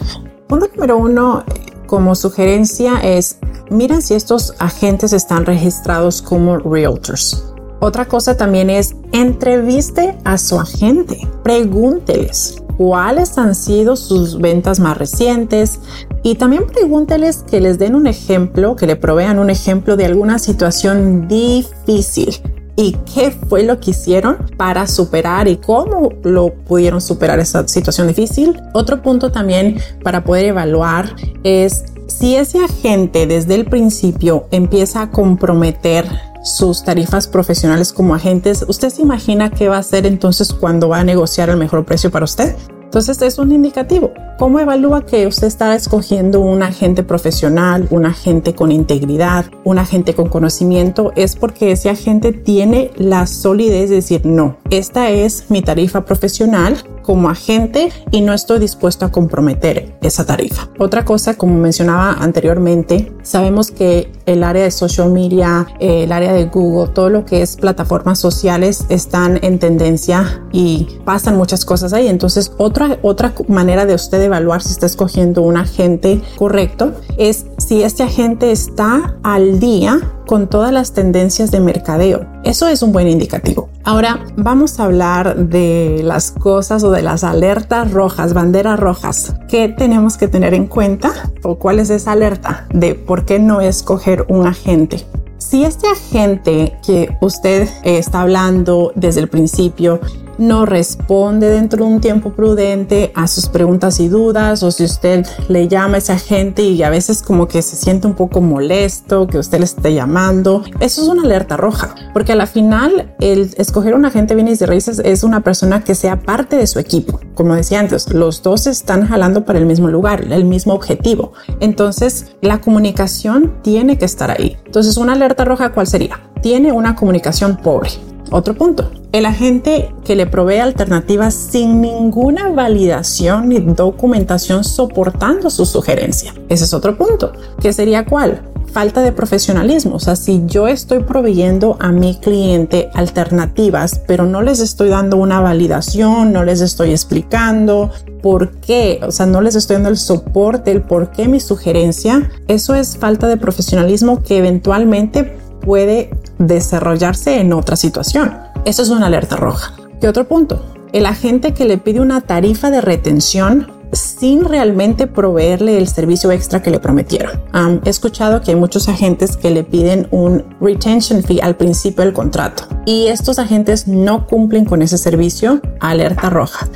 Punto 0.48 0.70
número 0.74 0.96
uno, 0.96 1.44
como 1.88 2.16
sugerencia, 2.16 3.02
es 3.04 3.40
miren 3.70 4.02
si 4.02 4.14
estos 4.14 4.54
agentes 4.60 5.12
están 5.12 5.46
registrados 5.46 6.22
como 6.22 6.58
realtors. 6.58 7.44
Otra 7.82 8.06
cosa 8.06 8.38
también 8.38 8.70
es 8.70 8.96
entreviste 9.12 10.18
a 10.24 10.38
su 10.38 10.58
agente, 10.58 11.20
pregúnteles 11.44 12.64
cuáles 12.78 13.38
han 13.38 13.56
sido 13.56 13.96
sus 13.96 14.40
ventas 14.40 14.80
más 14.80 14.98
recientes 14.98 15.80
y 16.24 16.36
también 16.36 16.68
pregúnteles 16.68 17.44
que 17.50 17.62
les 17.62 17.80
den 17.80 17.96
un 17.96 18.08
ejemplo, 18.08 18.76
que 18.76 18.88
le 18.88 18.96
provean 18.96 19.40
un 19.40 19.50
ejemplo 19.50 19.96
de 19.96 20.06
alguna 20.06 20.40
situación 20.40 21.28
difícil 21.28 22.36
y 22.76 22.98
qué 23.14 23.32
fue 23.32 23.64
lo 23.64 23.80
que 23.80 23.92
hicieron 23.92 24.38
para 24.58 24.88
superar 24.88 25.48
y 25.48 25.58
cómo 25.58 26.10
lo 26.24 26.54
pudieron 26.54 27.00
superar 27.00 27.40
esa 27.40 27.68
situación 27.68 28.08
difícil. 28.08 28.60
Otro 28.74 29.02
punto 29.02 29.32
también 29.32 29.78
para 30.04 30.24
poder 30.24 30.46
evaluar 30.46 31.16
es 31.44 31.86
si 32.08 32.36
ese 32.36 32.60
agente 32.60 33.28
desde 33.28 33.56
el 33.56 33.66
principio 33.66 34.48
empieza 34.52 35.04
a 35.04 35.12
comprometer 35.12 36.06
sus 36.46 36.84
tarifas 36.84 37.28
profesionales 37.28 37.92
como 37.92 38.14
agentes, 38.14 38.64
¿usted 38.68 38.90
se 38.90 39.02
imagina 39.02 39.50
qué 39.50 39.68
va 39.68 39.78
a 39.78 39.80
hacer 39.80 40.06
entonces 40.06 40.54
cuando 40.54 40.88
va 40.88 41.00
a 41.00 41.04
negociar 41.04 41.50
el 41.50 41.58
mejor 41.58 41.86
precio 41.86 42.12
para 42.12 42.26
usted? 42.26 42.56
Entonces 42.86 43.22
es 43.22 43.38
un 43.38 43.52
indicativo. 43.52 44.14
¿Cómo 44.38 44.60
evalúa 44.60 45.06
que 45.06 45.28
usted 45.28 45.48
está 45.48 45.76
escogiendo 45.76 46.42
un 46.42 46.62
agente 46.62 47.04
profesional, 47.04 47.88
un 47.90 48.06
agente 48.06 48.54
con 48.54 48.72
integridad, 48.72 49.46
un 49.64 49.78
agente 49.78 50.14
con 50.14 50.28
conocimiento? 50.28 51.14
Es 51.16 51.38
porque 51.38 51.72
ese 51.72 51.90
agente 51.90 52.34
tiene 52.34 52.92
la 52.98 53.28
solidez 53.28 53.90
de 53.90 53.96
decir, 53.96 54.26
no, 54.26 54.58
esta 54.70 55.10
es 55.10 55.50
mi 55.50 55.62
tarifa 55.62 56.04
profesional 56.04 56.76
como 57.02 57.30
agente 57.30 57.92
y 58.12 58.22
no 58.22 58.34
estoy 58.34 58.60
dispuesto 58.60 59.06
a 59.06 59.12
comprometer 59.12 59.96
esa 60.02 60.26
tarifa. 60.26 60.70
Otra 60.80 61.06
cosa, 61.06 61.36
como 61.36 61.56
mencionaba 61.56 62.14
anteriormente, 62.14 63.14
sabemos 63.22 63.70
que 63.72 64.12
el 64.26 64.44
área 64.44 64.64
de 64.64 64.72
social 64.72 65.12
media, 65.12 65.68
el 65.80 66.12
área 66.12 66.34
de 66.34 66.46
Google, 66.46 66.92
todo 66.94 67.10
lo 67.10 67.24
que 67.24 67.44
es 67.44 67.58
plataformas 67.58 68.20
sociales 68.20 68.86
están 68.90 69.40
en 69.44 69.60
tendencia 69.60 70.44
y 70.52 71.00
pasan 71.06 71.38
muchas 71.38 71.64
cosas 71.64 71.94
ahí. 71.94 72.08
Entonces, 72.08 72.52
otra, 72.76 73.00
otra 73.04 73.34
manera 73.48 73.86
de 73.86 73.96
usted 73.96 74.22
evaluar 74.22 74.62
si 74.62 74.72
está 74.72 74.86
escogiendo 74.86 75.42
un 75.42 75.56
agente 75.56 76.22
correcto 76.38 76.92
es 77.18 77.46
si 77.58 77.84
este 77.84 78.04
agente 78.04 78.52
está 78.52 79.16
al 79.24 79.62
día 79.62 80.00
con 80.28 80.48
todas 80.48 80.74
las 80.74 80.92
tendencias 80.92 81.52
de 81.52 81.62
mercadeo. 81.62 82.26
Eso 82.44 82.68
es 82.68 82.82
un 82.82 82.92
buen 82.92 83.08
indicativo. 83.08 83.70
Ahora 83.84 84.26
vamos 84.36 84.80
a 84.80 84.86
hablar 84.86 85.38
de 85.38 86.02
las 86.04 86.32
cosas 86.32 86.84
o 86.84 86.92
de 86.92 87.02
las 87.02 87.24
alertas 87.24 87.92
rojas, 87.92 88.34
banderas 88.34 88.78
rojas 88.78 89.36
que 89.48 89.70
tenemos 89.70 90.18
que 90.18 90.28
tener 90.28 90.54
en 90.54 90.68
cuenta 90.68 91.14
o 91.44 91.56
cuál 91.56 91.80
es 91.80 91.90
esa 91.90 92.12
alerta 92.12 92.68
de 92.74 92.96
por 92.96 93.24
qué 93.26 93.40
no 93.40 93.62
escoger 93.62 94.26
un 94.28 94.48
agente. 94.48 95.06
Si 95.38 95.64
este 95.64 95.88
agente 95.88 96.78
que 96.86 97.16
usted 97.22 97.70
está 97.84 98.22
hablando 98.22 98.92
desde 98.96 99.22
el 99.22 99.30
principio 99.30 100.02
no 100.38 100.66
responde 100.66 101.50
dentro 101.50 101.86
de 101.86 101.92
un 101.92 102.02
tiempo 102.02 102.34
prudente 102.34 103.12
a 103.16 103.28
sus 103.28 103.48
preguntas 103.48 104.00
y 104.00 104.08
dudas 104.08 104.64
o 104.64 104.72
si 104.72 104.84
usted 104.84 105.26
le 105.48 105.68
llama 105.68 105.96
a 105.96 105.98
esa 106.00 106.18
gente 106.18 106.64
y 106.64 106.84
a 106.84 106.90
veces 106.90 107.22
como 107.22 107.48
que 107.48 107.62
se 107.62 107.76
siente 107.76 108.08
un 108.08 108.14
poco 108.14 108.42
molesto 108.42 109.28
que 109.28 109.38
usted 109.38 109.60
le 109.60 109.66
esté 109.66 109.94
llamando, 109.94 110.64
eso 110.80 111.02
es 111.02 111.08
una 111.08 111.24
alerta 111.24 111.58
roja, 111.58 111.96
porque 112.14 112.34
a 112.34 112.36
la 112.36 112.48
final 112.48 113.14
el 113.20 113.54
escoger 113.58 113.94
un 113.94 114.06
agente 114.06 114.36
bienes 114.36 114.60
de 114.60 114.66
raíces 114.66 115.02
es 115.04 115.24
una 115.24 115.42
persona 115.42 115.84
que 115.84 115.96
sea 115.96 116.20
parte 116.20 116.58
de 116.58 116.68
su 116.68 116.80
equipo. 116.80 117.20
Como 117.34 117.56
decía 117.56 117.80
antes, 117.80 118.14
los 118.14 118.42
dos 118.44 118.68
están 118.68 119.08
jalando 119.08 119.46
para 119.46 119.60
el 119.60 119.66
mismo 119.66 119.88
lugar, 119.88 120.26
el 120.32 120.46
mismo 120.46 120.74
objetivo. 120.74 121.34
Entonces, 121.60 122.36
la 122.42 122.62
comunicación 122.62 123.54
tiene 123.62 123.98
que 123.98 124.06
estar 124.06 124.32
ahí. 124.32 124.58
Entonces, 124.66 124.98
una 124.98 125.14
alerta 125.14 125.46
roja, 125.46 125.72
¿cuál 125.72 125.88
sería? 125.88 126.20
Tiene 126.42 126.72
una 126.72 126.96
comunicación 126.96 127.58
pobre. 127.58 127.90
Otro 128.32 128.56
punto, 128.56 128.90
el 129.12 129.26
agente 129.26 129.94
que 130.04 130.16
le 130.16 130.26
provee 130.26 130.60
alternativas 130.60 131.34
sin 131.34 131.80
ninguna 131.80 132.50
validación 132.50 133.50
ni 133.50 133.60
documentación 133.60 134.64
soportando 134.64 135.50
su 135.50 135.66
sugerencia. 135.66 136.34
Ese 136.50 136.66
es 136.66 136.74
otro 136.74 136.98
punto, 136.98 137.32
que 137.62 137.72
sería 137.72 138.06
cuál? 138.06 138.42
Falta 138.74 139.02
de 139.02 139.14
profesionalismo. 139.14 139.96
O 139.96 140.00
sea, 140.00 140.18
si 140.18 140.44
yo 140.48 140.68
estoy 140.68 141.04
proveyendo 141.04 141.78
a 141.80 141.94
mi 141.94 142.16
cliente 142.16 142.90
alternativas, 142.94 144.02
pero 144.06 144.26
no 144.26 144.42
les 144.42 144.60
estoy 144.60 144.90
dando 144.90 145.16
una 145.16 145.40
validación, 145.40 146.34
no 146.34 146.44
les 146.44 146.60
estoy 146.60 146.92
explicando 146.92 147.92
por 148.22 148.58
qué, 148.58 149.00
o 149.08 149.12
sea, 149.12 149.28
no 149.28 149.40
les 149.40 149.56
estoy 149.56 149.76
dando 149.76 149.90
el 149.90 149.98
soporte, 149.98 150.72
el 150.72 150.82
por 150.82 151.12
qué 151.12 151.28
mi 151.28 151.40
sugerencia, 151.40 152.30
eso 152.48 152.74
es 152.76 152.98
falta 152.98 153.28
de 153.28 153.38
profesionalismo 153.38 154.24
que 154.24 154.40
eventualmente 154.40 155.38
puede 155.62 156.10
desarrollarse 156.38 157.40
en 157.40 157.54
otra 157.54 157.76
situación. 157.76 158.38
Eso 158.66 158.82
es 158.82 158.90
una 158.90 159.08
alerta 159.08 159.36
roja. 159.36 159.74
¿Qué 160.00 160.08
otro 160.08 160.28
punto? 160.28 160.64
El 160.94 161.06
agente 161.06 161.54
que 161.54 161.66
le 161.66 161.78
pide 161.78 162.00
una 162.00 162.22
tarifa 162.22 162.72
de 162.72 162.82
retención 162.82 163.72
sin 163.92 164.44
realmente 164.44 165.08
proveerle 165.08 165.78
el 165.78 165.88
servicio 165.88 166.32
extra 166.32 166.62
que 166.62 166.70
le 166.70 166.80
prometieron. 166.80 167.42
he 167.84 167.90
escuchado 167.90 168.42
que 168.42 168.52
hay 168.52 168.58
muchos 168.58 168.90
agentes 168.90 169.38
que 169.38 169.52
le 169.52 169.64
piden 169.64 170.08
un 170.12 170.44
retention 170.60 171.24
fee 171.24 171.40
al 171.42 171.56
principio 171.56 172.04
del 172.04 172.14
contrato 172.14 172.64
y 172.86 173.08
estos 173.08 173.40
agentes 173.40 173.88
no 173.88 174.28
cumplen 174.28 174.66
con 174.66 174.82
ese 174.82 174.98
servicio, 174.98 175.62
alerta 175.80 176.30
roja. 176.30 176.68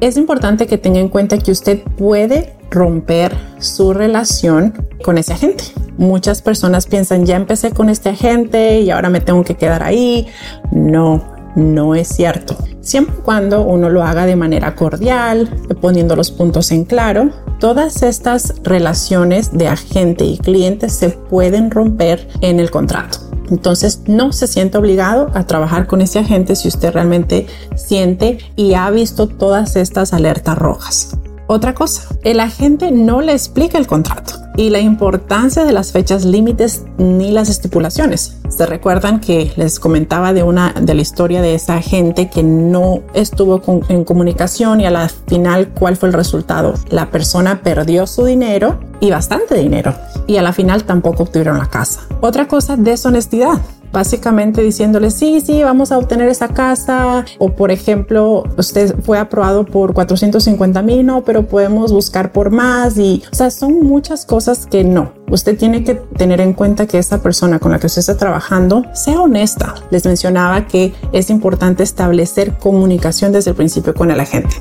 Es 0.00 0.16
importante 0.16 0.66
que 0.66 0.76
tenga 0.76 1.00
en 1.00 1.08
cuenta 1.08 1.38
que 1.38 1.50
usted 1.50 1.82
puede 1.96 2.55
romper 2.70 3.36
su 3.58 3.92
relación 3.92 4.86
con 5.02 5.18
ese 5.18 5.32
agente. 5.32 5.64
Muchas 5.98 6.42
personas 6.42 6.86
piensan, 6.86 7.24
ya 7.24 7.36
empecé 7.36 7.70
con 7.70 7.88
este 7.88 8.10
agente 8.10 8.80
y 8.80 8.90
ahora 8.90 9.08
me 9.08 9.20
tengo 9.20 9.44
que 9.44 9.54
quedar 9.54 9.82
ahí. 9.82 10.26
No, 10.70 11.24
no 11.56 11.94
es 11.94 12.08
cierto. 12.08 12.56
Siempre 12.80 13.16
y 13.18 13.22
cuando 13.22 13.62
uno 13.62 13.88
lo 13.88 14.04
haga 14.04 14.26
de 14.26 14.36
manera 14.36 14.76
cordial, 14.76 15.48
poniendo 15.80 16.14
los 16.14 16.30
puntos 16.30 16.70
en 16.70 16.84
claro, 16.84 17.30
todas 17.58 18.02
estas 18.02 18.54
relaciones 18.62 19.56
de 19.56 19.68
agente 19.68 20.24
y 20.24 20.38
cliente 20.38 20.90
se 20.90 21.08
pueden 21.10 21.70
romper 21.70 22.28
en 22.42 22.60
el 22.60 22.70
contrato. 22.70 23.18
Entonces 23.50 24.02
no 24.06 24.32
se 24.32 24.46
siente 24.46 24.78
obligado 24.78 25.30
a 25.34 25.46
trabajar 25.46 25.86
con 25.86 26.00
ese 26.00 26.18
agente 26.18 26.56
si 26.56 26.68
usted 26.68 26.92
realmente 26.92 27.46
siente 27.74 28.38
y 28.56 28.74
ha 28.74 28.90
visto 28.90 29.28
todas 29.28 29.76
estas 29.76 30.12
alertas 30.12 30.58
rojas. 30.58 31.16
Otra 31.48 31.74
cosa, 31.74 32.08
el 32.26 32.40
agente 32.40 32.90
no 32.90 33.20
le 33.20 33.30
explica 33.30 33.78
el 33.78 33.86
contrato 33.86 34.34
y 34.56 34.70
la 34.70 34.80
importancia 34.80 35.64
de 35.64 35.72
las 35.72 35.92
fechas 35.92 36.24
límites 36.24 36.82
ni 36.98 37.30
las 37.30 37.48
estipulaciones. 37.48 38.38
Se 38.48 38.66
recuerdan 38.66 39.20
que 39.20 39.52
les 39.54 39.78
comentaba 39.78 40.32
de 40.32 40.42
una 40.42 40.72
de 40.72 40.94
la 40.94 41.02
historia 41.02 41.40
de 41.40 41.54
esa 41.54 41.76
agente 41.76 42.28
que 42.28 42.42
no 42.42 43.02
estuvo 43.14 43.62
en 43.88 44.02
comunicación 44.02 44.80
y 44.80 44.86
a 44.86 44.90
la 44.90 45.08
final 45.08 45.68
cuál 45.68 45.96
fue 45.96 46.08
el 46.08 46.14
resultado. 46.14 46.74
La 46.90 47.12
persona 47.12 47.60
perdió 47.62 48.08
su 48.08 48.24
dinero 48.24 48.80
y 48.98 49.10
bastante 49.12 49.54
dinero 49.54 49.94
y 50.26 50.38
a 50.38 50.42
la 50.42 50.52
final 50.52 50.82
tampoco 50.82 51.22
obtuvieron 51.22 51.58
la 51.58 51.70
casa. 51.70 52.00
Otra 52.20 52.48
cosa, 52.48 52.76
deshonestidad 52.76 53.60
básicamente 53.92 54.62
diciéndole 54.62 55.10
sí, 55.10 55.40
sí, 55.40 55.62
vamos 55.62 55.92
a 55.92 55.98
obtener 55.98 56.28
esa 56.28 56.48
casa 56.48 57.24
o 57.38 57.52
por 57.52 57.70
ejemplo 57.70 58.44
usted 58.56 58.94
fue 59.02 59.18
aprobado 59.18 59.64
por 59.64 59.94
450 59.94 60.82
mil, 60.82 61.06
no, 61.06 61.24
pero 61.24 61.46
podemos 61.46 61.92
buscar 61.92 62.15
por 62.32 62.50
más 62.50 62.96
y 62.98 63.22
o 63.30 63.34
sea, 63.34 63.50
son 63.50 63.80
muchas 63.80 64.24
cosas 64.24 64.66
que 64.66 64.84
no. 64.84 65.12
Usted 65.30 65.56
tiene 65.56 65.84
que 65.84 65.94
tener 65.94 66.40
en 66.40 66.52
cuenta 66.52 66.86
que 66.86 66.98
esa 66.98 67.22
persona 67.22 67.58
con 67.58 67.72
la 67.72 67.78
que 67.78 67.86
usted 67.86 68.00
está 68.00 68.16
trabajando 68.16 68.84
sea 68.94 69.20
honesta. 69.20 69.74
Les 69.90 70.04
mencionaba 70.04 70.66
que 70.66 70.94
es 71.12 71.30
importante 71.30 71.82
establecer 71.82 72.58
comunicación 72.58 73.32
desde 73.32 73.50
el 73.50 73.56
principio 73.56 73.94
con 73.94 74.10
el 74.10 74.20
agente. 74.20 74.56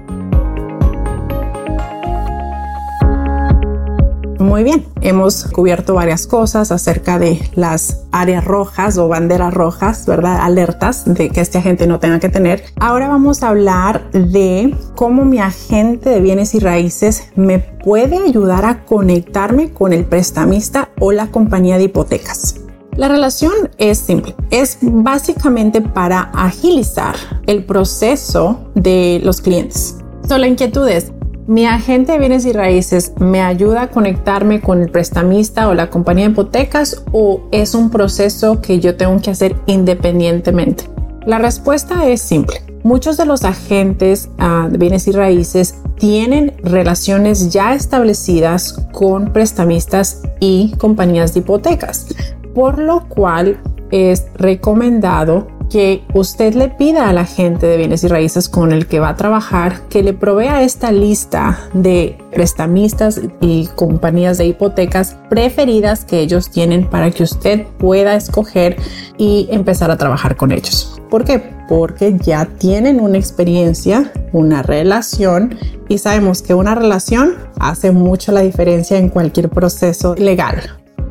Muy 4.46 4.64
bien, 4.64 4.86
hemos 5.02 5.46
cubierto 5.46 5.96
varias 5.96 6.28
cosas 6.28 6.72
acerca 6.72 7.18
de 7.18 7.42
las 7.56 8.06
áreas 8.12 8.46
rojas 8.46 8.96
o 9.00 9.08
banderas 9.08 9.52
rojas, 9.52 10.06
¿verdad? 10.06 10.38
Alertas 10.40 11.04
de 11.12 11.32
que 11.32 11.42
este 11.42 11.58
agente 11.58 11.88
no 11.88 12.00
tenga 12.00 12.20
que 12.20 12.30
tener. 12.30 12.64
Ahora 12.80 13.08
vamos 13.08 13.42
a 13.42 13.50
hablar 13.50 14.12
de 14.12 14.78
cómo 14.94 15.26
mi 15.26 15.40
agente 15.40 16.12
de 16.12 16.22
bienes 16.22 16.54
y 16.54 16.60
raíces 16.60 17.32
me 17.36 17.58
puede 17.58 18.20
ayudar 18.20 18.66
a 18.66 18.86
conectarme 18.86 19.72
con 19.72 19.94
el 19.94 20.06
prestamista 20.06 20.90
o 21.00 21.12
la 21.12 21.32
compañía 21.32 21.80
de 21.80 21.86
hipotecas. 21.86 22.62
La 22.96 23.08
relación 23.08 23.72
es 23.80 23.98
simple, 23.98 24.36
es 24.52 24.78
básicamente 24.80 25.82
para 25.82 26.30
agilizar 26.36 27.16
el 27.48 27.66
proceso 27.66 28.70
de 28.76 29.20
los 29.24 29.42
clientes. 29.42 29.98
So, 30.28 30.40
la 30.40 30.48
inquietud 30.48 30.88
es, 30.88 31.12
mi 31.48 31.68
agente 31.68 32.14
de 32.14 32.18
bienes 32.18 32.46
y 32.46 32.54
raíces 32.54 33.14
me 33.20 33.42
ayuda 33.42 33.84
a 33.84 33.92
conectarme 33.92 34.62
con 34.62 34.82
el 34.82 34.90
prestamista 34.90 35.70
o 35.70 35.76
la 35.76 35.92
compañía 35.92 36.26
de 36.26 36.32
hipotecas 36.32 37.04
o 37.12 37.42
es 37.52 37.76
un 37.76 37.92
proceso 37.92 38.62
que 38.62 38.80
yo 38.80 38.98
tengo 38.98 39.22
que 39.22 39.30
hacer 39.30 39.56
independientemente. 39.68 40.86
La 41.26 41.38
respuesta 41.38 42.08
es 42.08 42.22
simple. 42.22 42.62
Muchos 42.84 43.18
de 43.18 43.26
los 43.26 43.44
agentes 43.44 44.30
ah, 44.38 44.68
de 44.72 44.78
bienes 44.78 45.08
y 45.08 45.12
raíces 45.12 45.76
tienen 45.98 46.54
relaciones 46.64 47.52
ya 47.52 47.74
establecidas 47.74 48.74
con 48.92 49.32
prestamistas 49.32 50.24
y 50.40 50.74
compañías 50.78 51.34
de 51.34 51.42
hipotecas, 51.42 52.08
por 52.54 52.80
lo 52.80 53.08
cual 53.08 53.60
es 53.92 54.26
recomendado 54.36 55.48
que 55.76 56.06
usted 56.14 56.54
le 56.54 56.70
pida 56.70 57.10
a 57.10 57.12
la 57.12 57.26
gente 57.26 57.68
de 57.68 57.76
bienes 57.76 58.02
y 58.06 58.08
raíces 58.08 58.48
con 58.48 58.72
el 58.72 58.88
que 58.88 59.02
va 59.02 59.10
a 59.10 59.18
trabajar 59.18 59.82
que 59.90 60.04
le 60.04 60.14
provea 60.14 60.64
esta 60.64 60.94
lista 60.94 61.60
de 61.74 62.18
prestamistas 62.32 63.20
y 63.42 63.68
compañías 63.76 64.38
de 64.38 64.46
hipotecas 64.46 65.18
preferidas 65.30 66.06
que 66.06 66.22
ellos 66.22 66.50
tienen 66.50 66.90
para 66.90 67.12
que 67.12 67.24
usted 67.24 67.68
pueda 67.78 68.16
escoger 68.16 68.78
y 69.18 69.50
empezar 69.52 69.92
a 69.92 69.98
trabajar 69.98 70.38
con 70.38 70.54
ellos. 70.54 71.02
¿Por 71.10 71.26
qué? 71.26 71.40
Porque 71.68 72.16
ya 72.20 72.46
tienen 72.46 73.02
una 73.02 73.18
experiencia, 73.18 74.14
una 74.32 74.64
relación 74.64 75.58
y 75.90 75.98
sabemos 75.98 76.42
que 76.42 76.54
una 76.54 76.74
relación 76.76 77.36
hace 77.60 77.92
mucho 77.92 78.32
la 78.32 78.40
diferencia 78.40 78.98
en 78.98 79.10
cualquier 79.10 79.50
proceso 79.50 80.16
legal. 80.16 80.62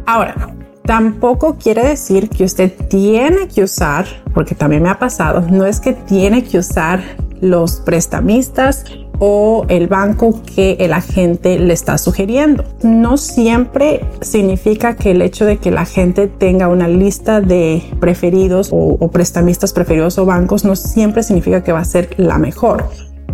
Ahora, 0.06 0.54
Tampoco 0.84 1.56
quiere 1.56 1.82
decir 1.82 2.28
que 2.28 2.44
usted 2.44 2.70
tiene 2.88 3.48
que 3.48 3.62
usar, 3.62 4.04
porque 4.34 4.54
también 4.54 4.82
me 4.82 4.90
ha 4.90 4.98
pasado, 4.98 5.40
no 5.40 5.64
es 5.64 5.80
que 5.80 5.94
tiene 5.94 6.44
que 6.44 6.58
usar 6.58 7.02
los 7.40 7.76
prestamistas 7.76 8.84
o 9.18 9.64
el 9.68 9.86
banco 9.86 10.42
que 10.42 10.76
el 10.80 10.92
agente 10.92 11.58
le 11.58 11.72
está 11.72 11.96
sugiriendo. 11.96 12.64
No 12.82 13.16
siempre 13.16 14.04
significa 14.20 14.94
que 14.94 15.12
el 15.12 15.22
hecho 15.22 15.46
de 15.46 15.56
que 15.56 15.70
la 15.70 15.86
gente 15.86 16.26
tenga 16.26 16.68
una 16.68 16.86
lista 16.86 17.40
de 17.40 17.82
preferidos 17.98 18.68
o, 18.70 18.98
o, 19.00 19.10
prestamistas 19.10 19.72
preferidos 19.72 20.18
o 20.18 20.26
bancos 20.26 20.66
no 20.66 20.76
siempre 20.76 21.22
significa 21.22 21.64
que 21.64 21.72
va 21.72 21.80
a 21.80 21.84
ser 21.86 22.10
la 22.18 22.36
mejor, 22.36 22.90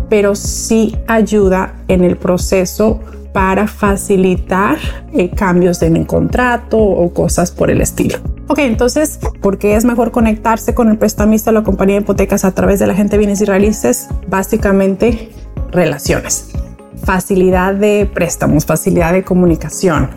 pero 0.07 0.35
sí 0.35 0.95
ayuda 1.05 1.73
en 1.89 2.05
el 2.05 2.15
proceso 2.15 3.01
para 3.33 3.67
facilitar 3.67 4.77
eh, 5.13 5.29
cambios 5.29 5.81
en 5.81 5.97
el 5.97 6.07
contrato 6.07 6.77
o 6.77 7.13
cosas 7.13 7.51
por 7.51 7.71
el 7.71 7.81
estilo. 7.81 8.17
Ok, 8.47 8.59
entonces, 8.59 9.19
¿por 9.41 9.57
qué 9.57 9.75
es 9.75 9.85
mejor 9.85 10.11
conectarse 10.11 10.73
con 10.73 10.89
el 10.89 10.97
prestamista 10.97 11.51
o 11.51 11.53
la 11.53 11.63
compañía 11.63 11.95
de 11.95 12.01
hipotecas 12.01 12.43
a 12.43 12.51
través 12.51 12.79
de 12.79 12.87
la 12.87 12.95
gente 12.95 13.11
de 13.11 13.19
bienes 13.19 13.45
raíces? 13.47 14.07
Básicamente, 14.27 15.31
relaciones, 15.71 16.51
facilidad 17.03 17.75
de 17.75 18.09
préstamos, 18.13 18.65
facilidad 18.65 19.13
de 19.13 19.23
comunicación. 19.23 20.09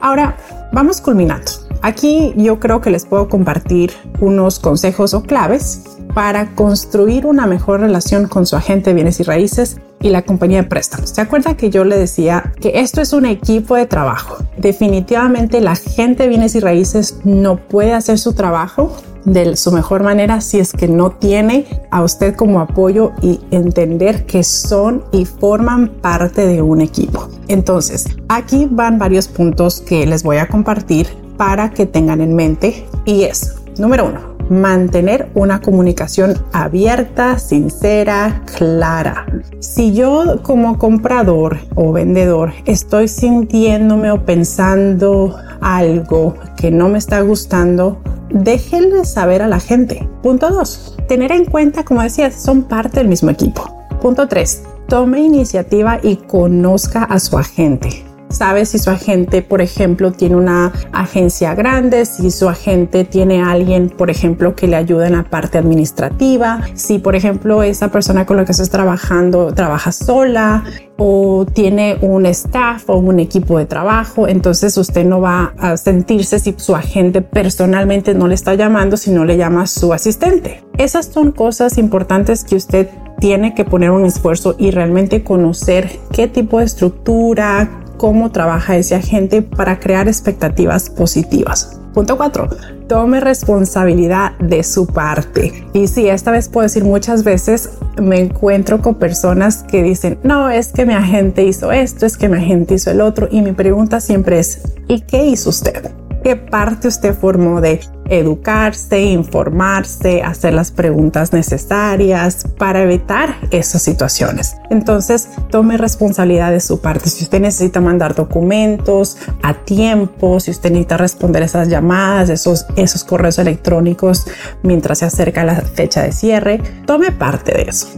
Ahora, 0.00 0.36
vamos 0.72 1.00
culminando. 1.00 1.50
Aquí 1.82 2.32
yo 2.36 2.60
creo 2.60 2.80
que 2.80 2.90
les 2.90 3.04
puedo 3.04 3.28
compartir 3.28 3.90
unos 4.20 4.60
consejos 4.60 5.14
o 5.14 5.22
claves 5.22 5.82
para 6.14 6.54
construir 6.54 7.26
una 7.26 7.46
mejor 7.46 7.80
relación 7.80 8.28
con 8.28 8.46
su 8.46 8.54
agente 8.54 8.90
de 8.90 8.94
bienes 8.94 9.18
y 9.18 9.24
raíces 9.24 9.80
y 10.02 10.10
la 10.10 10.22
compañía 10.22 10.62
de 10.62 10.68
préstamos. 10.68 11.10
¿Se 11.10 11.20
acuerda 11.20 11.56
que 11.56 11.70
yo 11.70 11.84
le 11.84 11.96
decía 11.96 12.52
que 12.60 12.80
esto 12.80 13.00
es 13.00 13.12
un 13.12 13.26
equipo 13.26 13.76
de 13.76 13.86
trabajo? 13.86 14.38
Definitivamente 14.58 15.60
la 15.60 15.76
gente 15.76 16.24
de 16.24 16.28
bienes 16.28 16.54
y 16.54 16.60
raíces 16.60 17.18
no 17.24 17.56
puede 17.56 17.92
hacer 17.92 18.18
su 18.18 18.34
trabajo 18.34 18.96
de 19.24 19.56
su 19.56 19.70
mejor 19.72 20.02
manera 20.02 20.40
si 20.40 20.58
es 20.58 20.72
que 20.72 20.88
no 20.88 21.12
tiene 21.12 21.66
a 21.90 22.02
usted 22.02 22.34
como 22.34 22.60
apoyo 22.60 23.12
y 23.20 23.40
entender 23.50 24.26
que 24.26 24.42
son 24.42 25.04
y 25.12 25.24
forman 25.24 25.88
parte 25.88 26.46
de 26.46 26.60
un 26.62 26.80
equipo. 26.80 27.28
Entonces, 27.48 28.06
aquí 28.28 28.66
van 28.70 28.98
varios 28.98 29.28
puntos 29.28 29.80
que 29.80 30.06
les 30.06 30.22
voy 30.22 30.38
a 30.38 30.48
compartir 30.48 31.06
para 31.36 31.70
que 31.70 31.86
tengan 31.86 32.20
en 32.20 32.34
mente 32.34 32.86
y 33.04 33.22
es, 33.22 33.56
número 33.78 34.06
uno, 34.06 34.31
mantener 34.52 35.30
una 35.34 35.60
comunicación 35.60 36.34
abierta, 36.52 37.38
sincera, 37.38 38.42
clara. 38.56 39.26
Si 39.60 39.92
yo 39.92 40.42
como 40.42 40.78
comprador 40.78 41.58
o 41.74 41.92
vendedor 41.92 42.52
estoy 42.66 43.08
sintiéndome 43.08 44.10
o 44.10 44.24
pensando 44.24 45.36
algo 45.60 46.34
que 46.56 46.70
no 46.70 46.88
me 46.88 46.98
está 46.98 47.20
gustando, 47.22 48.00
déjenle 48.30 49.04
saber 49.04 49.42
a 49.42 49.48
la 49.48 49.60
gente. 49.60 50.08
Punto 50.22 50.50
2. 50.50 50.98
Tener 51.08 51.32
en 51.32 51.44
cuenta, 51.44 51.84
como 51.84 52.02
decía, 52.02 52.30
son 52.30 52.62
parte 52.62 53.00
del 53.00 53.08
mismo 53.08 53.30
equipo. 53.30 53.86
Punto 54.00 54.28
3. 54.28 54.62
Tome 54.88 55.20
iniciativa 55.20 55.98
y 56.02 56.16
conozca 56.16 57.04
a 57.04 57.18
su 57.18 57.38
agente 57.38 58.11
sabe 58.32 58.66
si 58.66 58.78
su 58.78 58.90
agente, 58.90 59.42
por 59.42 59.60
ejemplo, 59.60 60.12
tiene 60.12 60.36
una 60.36 60.72
agencia 60.92 61.54
grande, 61.54 62.04
si 62.04 62.30
su 62.30 62.48
agente 62.48 63.04
tiene 63.04 63.42
alguien, 63.42 63.90
por 63.90 64.10
ejemplo, 64.10 64.54
que 64.54 64.66
le 64.66 64.76
ayuda 64.76 65.06
en 65.06 65.12
la 65.12 65.24
parte 65.24 65.58
administrativa, 65.58 66.60
si, 66.74 66.98
por 66.98 67.14
ejemplo, 67.14 67.62
esa 67.62 67.88
persona 67.88 68.26
con 68.26 68.36
la 68.36 68.44
que 68.44 68.52
estás 68.52 68.70
trabajando 68.70 69.52
trabaja 69.54 69.92
sola 69.92 70.64
o 70.96 71.46
tiene 71.52 71.98
un 72.00 72.26
staff 72.26 72.88
o 72.88 72.96
un 72.96 73.18
equipo 73.20 73.58
de 73.58 73.66
trabajo, 73.66 74.28
entonces 74.28 74.76
usted 74.76 75.04
no 75.04 75.20
va 75.20 75.52
a 75.58 75.76
sentirse 75.76 76.38
si 76.38 76.54
su 76.56 76.74
agente 76.74 77.22
personalmente 77.22 78.14
no 78.14 78.28
le 78.28 78.34
está 78.34 78.54
llamando, 78.54 78.96
si 78.96 79.10
no 79.10 79.24
le 79.24 79.36
llama 79.36 79.62
a 79.62 79.66
su 79.66 79.92
asistente. 79.92 80.62
Esas 80.78 81.06
son 81.06 81.32
cosas 81.32 81.78
importantes 81.78 82.44
que 82.44 82.56
usted 82.56 82.88
tiene 83.18 83.54
que 83.54 83.64
poner 83.64 83.92
un 83.92 84.04
esfuerzo 84.04 84.56
y 84.58 84.72
realmente 84.72 85.22
conocer 85.22 85.88
qué 86.12 86.26
tipo 86.26 86.58
de 86.58 86.64
estructura, 86.64 87.81
cómo 88.02 88.32
trabaja 88.32 88.76
ese 88.76 88.96
agente 88.96 89.42
para 89.42 89.78
crear 89.78 90.08
expectativas 90.08 90.90
positivas. 90.90 91.78
Punto 91.94 92.16
4. 92.16 92.48
Tome 92.88 93.20
responsabilidad 93.20 94.36
de 94.38 94.64
su 94.64 94.88
parte. 94.88 95.68
Y 95.72 95.86
sí, 95.86 96.08
esta 96.08 96.32
vez 96.32 96.48
puedo 96.48 96.64
decir 96.64 96.82
muchas 96.82 97.22
veces 97.22 97.70
me 98.02 98.18
encuentro 98.18 98.82
con 98.82 98.96
personas 98.96 99.62
que 99.62 99.84
dicen, 99.84 100.18
no, 100.24 100.50
es 100.50 100.72
que 100.72 100.84
mi 100.84 100.94
agente 100.94 101.44
hizo 101.44 101.70
esto, 101.70 102.04
es 102.04 102.16
que 102.16 102.28
mi 102.28 102.38
agente 102.38 102.74
hizo 102.74 102.90
el 102.90 103.00
otro. 103.00 103.28
Y 103.30 103.40
mi 103.40 103.52
pregunta 103.52 104.00
siempre 104.00 104.40
es, 104.40 104.62
¿y 104.88 105.02
qué 105.02 105.24
hizo 105.26 105.50
usted? 105.50 105.92
¿Qué 106.22 106.36
parte 106.36 106.86
usted 106.86 107.16
formó 107.16 107.60
de 107.60 107.80
educarse, 108.08 109.00
informarse, 109.00 110.22
hacer 110.22 110.54
las 110.54 110.70
preguntas 110.70 111.32
necesarias 111.32 112.46
para 112.58 112.82
evitar 112.82 113.36
esas 113.50 113.82
situaciones? 113.82 114.54
Entonces, 114.70 115.28
tome 115.50 115.76
responsabilidad 115.78 116.52
de 116.52 116.60
su 116.60 116.80
parte. 116.80 117.08
Si 117.08 117.24
usted 117.24 117.40
necesita 117.40 117.80
mandar 117.80 118.14
documentos 118.14 119.16
a 119.42 119.54
tiempo, 119.54 120.38
si 120.38 120.52
usted 120.52 120.70
necesita 120.70 120.96
responder 120.96 121.42
esas 121.42 121.66
llamadas, 121.68 122.28
esos, 122.28 122.66
esos 122.76 123.02
correos 123.02 123.40
electrónicos 123.40 124.24
mientras 124.62 125.00
se 125.00 125.06
acerca 125.06 125.42
la 125.42 125.56
fecha 125.56 126.02
de 126.02 126.12
cierre, 126.12 126.62
tome 126.86 127.10
parte 127.10 127.52
de 127.52 127.62
eso. 127.62 127.88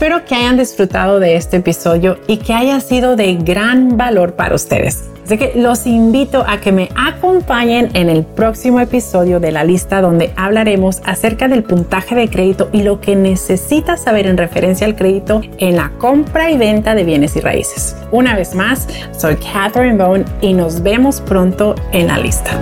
Espero 0.00 0.24
que 0.24 0.34
hayan 0.34 0.56
disfrutado 0.56 1.20
de 1.20 1.36
este 1.36 1.58
episodio 1.58 2.16
y 2.26 2.38
que 2.38 2.54
haya 2.54 2.80
sido 2.80 3.16
de 3.16 3.34
gran 3.34 3.98
valor 3.98 4.32
para 4.32 4.54
ustedes. 4.54 5.04
Así 5.26 5.36
que 5.36 5.52
los 5.56 5.86
invito 5.86 6.42
a 6.48 6.58
que 6.58 6.72
me 6.72 6.88
acompañen 6.96 7.90
en 7.92 8.08
el 8.08 8.24
próximo 8.24 8.80
episodio 8.80 9.40
de 9.40 9.52
la 9.52 9.62
lista 9.62 10.00
donde 10.00 10.32
hablaremos 10.36 11.02
acerca 11.04 11.48
del 11.48 11.64
puntaje 11.64 12.14
de 12.14 12.30
crédito 12.30 12.70
y 12.72 12.82
lo 12.82 13.02
que 13.02 13.14
necesitas 13.14 14.00
saber 14.00 14.26
en 14.26 14.38
referencia 14.38 14.86
al 14.86 14.96
crédito 14.96 15.42
en 15.58 15.76
la 15.76 15.90
compra 15.98 16.50
y 16.50 16.56
venta 16.56 16.94
de 16.94 17.04
bienes 17.04 17.36
y 17.36 17.40
raíces. 17.40 17.94
Una 18.10 18.34
vez 18.34 18.54
más, 18.54 18.88
soy 19.12 19.36
Catherine 19.36 20.02
Bone 20.02 20.24
y 20.40 20.54
nos 20.54 20.82
vemos 20.82 21.20
pronto 21.20 21.74
en 21.92 22.06
la 22.06 22.16
lista. 22.16 22.58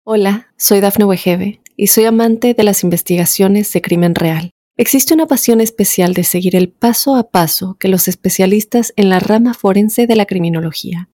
Hola, 0.03 0.47
soy 0.57 0.81
Dafne 0.81 1.05
Wegebe 1.05 1.61
y 1.75 1.87
soy 1.87 2.05
amante 2.05 2.53
de 2.53 2.63
las 2.63 2.83
investigaciones 2.83 3.71
de 3.73 3.81
crimen 3.81 4.15
real. 4.15 4.51
Existe 4.77 5.13
una 5.13 5.25
pasión 5.25 5.61
especial 5.61 6.13
de 6.13 6.23
seguir 6.23 6.55
el 6.55 6.69
paso 6.69 7.15
a 7.15 7.29
paso 7.29 7.77
que 7.79 7.87
los 7.87 8.07
especialistas 8.07 8.93
en 8.97 9.09
la 9.09 9.19
rama 9.19 9.53
forense 9.53 10.05
de 10.05 10.15
la 10.15 10.25
criminología 10.25 11.09